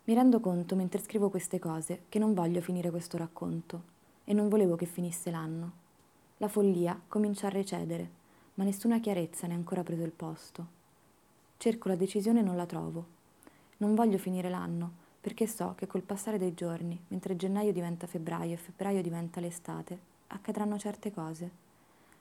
Mi 0.04 0.14
rendo 0.14 0.42
conto 0.42 0.76
mentre 0.76 1.02
scrivo 1.02 1.30
queste 1.30 1.58
cose 1.58 2.02
che 2.10 2.20
non 2.20 2.34
voglio 2.34 2.60
finire 2.60 2.90
questo 2.90 3.16
racconto 3.16 3.93
e 4.24 4.34
non 4.34 4.50
volevo 4.50 4.76
che 4.76 4.86
finisse 4.86 5.32
l'anno. 5.32 5.72
La 6.38 6.48
follia 6.48 7.00
comincia 7.08 7.48
a 7.48 7.52
recedere 7.52 8.22
ma 8.56 8.64
nessuna 8.64 9.00
chiarezza 9.00 9.48
ne 9.48 9.54
ha 9.54 9.58
ancora 9.58 9.84
preso 9.84 10.04
il 10.04 10.12
posto. 10.12 10.82
Cerco 11.58 11.88
la 11.88 11.96
decisione 11.96 12.40
e 12.40 12.44
non 12.44 12.56
la 12.56 12.66
trovo. 12.66 13.22
Non 13.78 13.96
voglio 13.96 14.18
finire 14.18 14.50
l'anno, 14.50 15.02
perché 15.20 15.48
so 15.48 15.74
che 15.76 15.88
col 15.88 16.02
passare 16.02 16.38
dei 16.38 16.54
giorni, 16.54 17.00
mentre 17.08 17.36
gennaio 17.36 17.72
diventa 17.72 18.06
febbraio 18.06 18.54
e 18.54 18.58
febbraio 18.58 19.02
diventa 19.02 19.40
l'estate, 19.40 19.98
accadranno 20.28 20.78
certe 20.78 21.12
cose. 21.12 21.62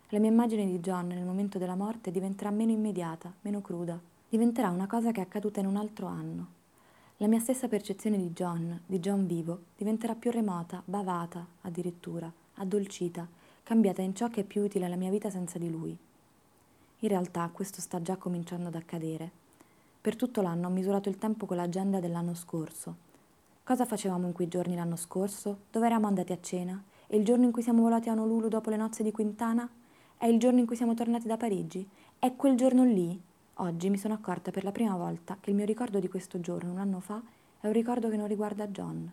La 0.09 0.19
mia 0.19 0.31
immagine 0.31 0.67
di 0.67 0.81
John 0.81 1.09
nel 1.09 1.25
momento 1.25 1.59
della 1.59 1.75
morte 1.75 2.11
diventerà 2.11 2.51
meno 2.51 2.71
immediata, 2.71 3.33
meno 3.43 3.61
cruda. 3.61 3.99
Diventerà 4.29 4.71
una 4.71 4.87
cosa 4.87 5.11
che 5.11 5.21
è 5.21 5.25
accaduta 5.25 5.61
in 5.61 5.67
un 5.67 5.77
altro 5.77 6.07
anno. 6.07 6.61
La 7.23 7.29
mia 7.29 7.39
stessa 7.39 7.69
percezione 7.69 8.17
di 8.17 8.33
John, 8.33 8.81
di 8.85 8.99
John 8.99 9.29
vivo, 9.29 9.67
diventerà 9.77 10.17
più 10.17 10.33
remota, 10.33 10.83
bavata, 10.85 11.47
addirittura, 11.61 12.29
addolcita, 12.55 13.29
cambiata 13.63 14.03
in 14.03 14.13
ciò 14.13 14.27
che 14.27 14.41
è 14.41 14.45
più 14.45 14.65
utile 14.65 14.87
alla 14.87 14.97
mia 14.97 15.09
vita 15.09 15.31
senza 15.31 15.57
di 15.57 15.71
lui. 15.71 15.97
In 16.99 17.09
realtà 17.09 17.49
questo 17.53 17.81
sta 17.81 18.03
già 18.03 18.17
cominciando 18.17 18.67
ad 18.67 18.75
accadere. 18.75 19.31
Per 20.01 20.17
tutto 20.17 20.43
l'anno 20.43 20.67
ho 20.67 20.71
misurato 20.73 21.09
il 21.09 21.19
tempo 21.19 21.47
con 21.47 21.59
l'agenda 21.59 22.01
dell'anno 22.01 22.35
scorso. 22.35 22.97
Cosa 23.63 23.87
facevamo 23.87 24.27
in 24.27 24.33
quei 24.33 24.49
giorni 24.49 24.75
l'anno 24.75 24.97
scorso? 24.97 25.59
Dove 25.71 25.87
eravamo 25.87 26.09
andati 26.09 26.33
a 26.33 26.41
cena? 26.41 26.83
E 27.07 27.17
il 27.17 27.25
giorno 27.25 27.45
in 27.45 27.53
cui 27.53 27.63
siamo 27.63 27.83
volati 27.83 28.09
a 28.09 28.15
Honolulu 28.15 28.49
dopo 28.49 28.69
le 28.69 28.77
nozze 28.77 29.05
di 29.05 29.13
Quintana? 29.13 29.71
È 30.17 30.27
il 30.27 30.41
giorno 30.41 30.59
in 30.59 30.67
cui 30.67 30.75
siamo 30.75 30.95
tornati 30.95 31.29
da 31.29 31.37
Parigi? 31.37 31.89
È 32.19 32.35
quel 32.35 32.57
giorno 32.57 32.83
lì? 32.83 33.17
Oggi 33.57 33.91
mi 33.91 33.99
sono 33.99 34.15
accorta 34.15 34.51
per 34.51 34.65
la 34.65 34.73
prima 34.73 34.97
volta 34.97 35.37
che 35.39 35.51
il 35.51 35.57
mio 35.57 35.67
ricordo 35.67 36.01
di 36.01 36.09
questo 36.09 36.41
giorno, 36.41 36.73
un 36.73 36.79
anno 36.79 37.01
fa, 37.01 37.21
è 37.61 37.67
un 37.67 37.73
ricordo 37.75 38.09
che 38.09 38.17
non 38.17 38.27
riguarda 38.27 38.67
John. 38.67 39.13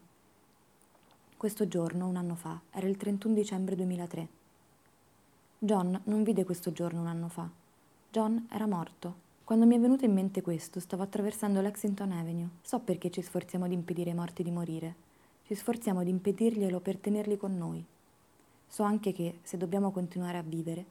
Questo 1.36 1.68
giorno, 1.68 2.08
un 2.08 2.16
anno 2.16 2.36
fa, 2.36 2.58
era 2.72 2.88
il 2.88 2.96
31 2.96 3.34
dicembre 3.34 3.76
2003. 3.76 4.28
John 5.60 6.00
non 6.06 6.24
vide 6.24 6.46
questo 6.46 6.72
giorno 6.72 7.02
un 7.02 7.08
anno 7.08 7.28
fa. 7.28 7.50
John 8.10 8.48
era 8.50 8.66
morto. 8.66 9.28
Quando 9.44 9.66
mi 9.66 9.76
è 9.76 9.80
venuto 9.80 10.06
in 10.06 10.14
mente 10.14 10.42
questo, 10.42 10.80
stavo 10.80 11.04
attraversando 11.04 11.60
Lexington 11.60 12.14
Avenue. 12.14 12.48
So 12.62 12.80
perché 12.80 13.12
ci 13.12 13.22
sforziamo 13.22 13.68
di 13.68 13.74
impedire 13.74 14.12
ai 14.12 14.16
morti 14.16 14.42
di 14.42 14.52
morire. 14.52 14.96
Ci 15.44 15.54
sforziamo 15.54 16.02
di 16.02 16.12
impedirglielo 16.12 16.80
per 16.80 16.98
tenerli 16.98 17.36
con 17.36 17.58
noi. 17.58 17.84
So 18.68 18.84
anche 18.84 19.12
che, 19.12 19.40
se 19.44 19.58
dobbiamo 19.58 19.92
continuare 19.92 20.38
a 20.38 20.44
vivere, 20.44 20.86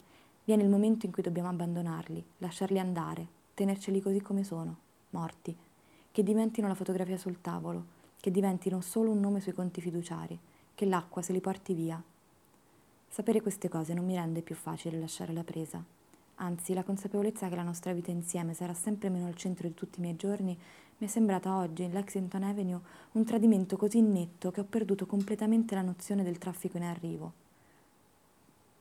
viene 0.45 0.65
il 0.65 0.69
momento 0.69 1.07
in 1.07 1.13
cui 1.13 1.23
dobbiamo 1.23 1.49
abbandonarli, 1.49 2.25
lasciarli 2.39 2.79
andare, 2.79 3.37
tenerceli 3.59 4.01
così 4.01 4.21
come 4.21 4.45
sono, 4.45 4.77
morti, 5.11 5.57
che 6.13 6.23
diventino 6.23 6.69
la 6.69 6.77
fotografia 6.77 7.17
sul 7.17 7.41
tavolo, 7.41 7.97
che 8.21 8.31
diventino 8.31 8.81
solo 8.81 9.11
un 9.11 9.19
nome 9.19 9.41
sui 9.41 9.53
conti 9.53 9.81
fiduciari, 9.81 10.39
che 10.77 10.87
l'acqua 10.87 11.23
se 11.23 11.33
li 11.33 11.41
porti 11.41 11.75
via. 11.75 12.01
Sapere 13.09 13.41
queste 13.41 13.69
cose 13.69 13.95
non 13.95 14.05
mi 14.05 14.15
rende 14.15 14.43
più 14.43 14.55
facile 14.55 15.01
lasciare 15.01 15.33
la 15.33 15.43
presa. 15.43 15.83
Anzi, 16.37 16.73
la 16.73 16.85
consapevolezza 16.85 17.49
che 17.49 17.57
la 17.57 17.65
nostra 17.65 17.93
vita 17.93 18.13
insieme 18.13 18.55
sarà 18.55 18.75
sempre 18.75 19.09
meno 19.09 19.27
al 19.27 19.35
centro 19.35 19.67
di 19.67 19.75
tutti 19.75 19.99
i 19.99 20.03
miei 20.03 20.15
giorni 20.15 20.57
mi 20.99 21.07
è 21.07 21.11
sembrata 21.11 21.57
oggi, 21.57 21.83
in 21.83 21.93
Lexington 21.93 22.45
Avenue, 22.45 22.81
un 23.13 23.25
tradimento 23.25 23.77
così 23.77 24.01
netto 24.01 24.53
che 24.53 24.61
ho 24.61 24.65
perduto 24.65 25.05
completamente 25.05 25.75
la 25.75 25.83
nozione 25.83 26.23
del 26.23 26.39
traffico 26.39 26.77
in 26.77 26.85
arrivo. 26.85 27.33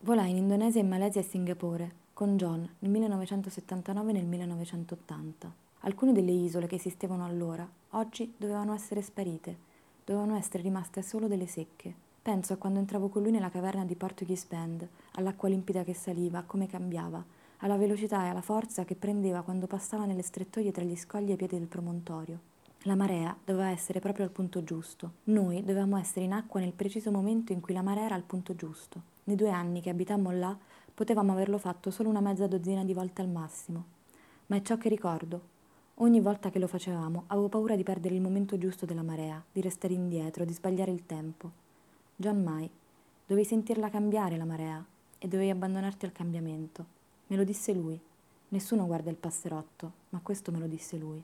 Volai 0.02 0.30
in 0.30 0.38
Indonesia, 0.38 0.80
in 0.80 0.88
Malesia 0.88 1.22
e 1.22 1.24
Singapore, 1.24 2.06
con 2.18 2.36
John, 2.36 2.68
nel 2.80 2.90
1979 2.90 4.10
e 4.10 4.14
nel 4.14 4.26
1980. 4.26 5.54
Alcune 5.82 6.14
delle 6.14 6.32
isole 6.32 6.66
che 6.66 6.74
esistevano 6.74 7.24
allora, 7.24 7.70
oggi 7.92 8.34
dovevano 8.36 8.74
essere 8.74 9.04
sparite, 9.04 9.56
dovevano 10.04 10.36
essere 10.36 10.64
rimaste 10.64 11.04
solo 11.04 11.28
delle 11.28 11.46
secche. 11.46 11.94
Penso 12.24 12.54
a 12.54 12.56
quando 12.56 12.80
entravo 12.80 13.10
con 13.10 13.22
lui 13.22 13.30
nella 13.30 13.52
caverna 13.52 13.86
di 13.86 13.94
Portuguese 13.94 14.48
Bend, 14.50 14.88
all'acqua 15.12 15.48
limpida 15.48 15.84
che 15.84 15.94
saliva, 15.94 16.42
come 16.42 16.66
cambiava, 16.66 17.24
alla 17.58 17.78
velocità 17.78 18.26
e 18.26 18.30
alla 18.30 18.42
forza 18.42 18.84
che 18.84 18.96
prendeva 18.96 19.44
quando 19.44 19.68
passava 19.68 20.06
nelle 20.06 20.24
strettoie 20.24 20.72
tra 20.72 20.84
gli 20.84 20.96
scogli 20.96 21.30
ai 21.30 21.38
piedi 21.38 21.60
del 21.60 21.68
promontorio. 21.68 22.40
La 22.82 22.96
marea 22.96 23.38
doveva 23.46 23.70
essere 23.70 24.00
proprio 24.00 24.26
al 24.26 24.32
punto 24.32 24.64
giusto. 24.64 25.12
Noi 25.26 25.62
dovevamo 25.62 25.98
essere 26.00 26.26
in 26.26 26.34
acqua 26.34 26.62
nel 26.62 26.74
preciso 26.74 27.12
momento 27.12 27.52
in 27.52 27.62
cui 27.62 27.76
la 27.76 27.84
marea 27.84 28.06
era 28.06 28.16
al 28.16 28.24
punto 28.24 28.56
giusto. 28.56 29.02
Nei 29.26 29.36
due 29.36 29.52
anni 29.52 29.82
che 29.82 29.92
abitammo 29.92 30.32
là, 30.32 30.58
potevamo 30.98 31.32
averlo 31.32 31.60
fatto 31.60 31.92
solo 31.92 32.10
una 32.10 32.22
mezza 32.22 32.48
dozzina 32.48 32.84
di 32.84 32.92
volte 32.92 33.22
al 33.22 33.28
massimo. 33.28 33.86
Ma 34.48 34.56
è 34.56 34.64
ciò 34.64 34.78
che 34.78 34.90
ricordo. 34.90 35.42
Ogni 36.00 36.20
volta 36.20 36.50
che 36.50 36.58
lo 36.58 36.66
facevamo, 36.66 37.26
avevo 37.28 37.50
paura 37.50 37.76
di 37.76 37.84
perdere 37.84 38.16
il 38.16 38.22
momento 38.22 38.58
giusto 38.58 38.88
della 38.88 39.04
marea, 39.04 39.40
di 39.52 39.62
restare 39.62 39.94
indietro, 39.94 40.44
di 40.44 40.54
sbagliare 40.54 40.90
il 40.90 41.06
tempo. 41.06 41.52
John 42.16 42.42
mai. 42.42 42.68
Dovevi 43.28 43.46
sentirla 43.46 43.92
cambiare 43.92 44.38
la 44.38 44.46
marea 44.46 44.84
e 45.20 45.28
dovevi 45.28 45.52
abbandonarti 45.52 46.06
al 46.06 46.14
cambiamento. 46.14 46.84
Me 47.28 47.36
lo 47.36 47.44
disse 47.44 47.74
lui. 47.74 48.02
Nessuno 48.48 48.88
guarda 48.88 49.12
il 49.12 49.18
passerotto, 49.18 49.92
ma 50.10 50.20
questo 50.24 50.52
me 50.52 50.58
lo 50.58 50.66
disse 50.66 50.98
lui. 50.98 51.24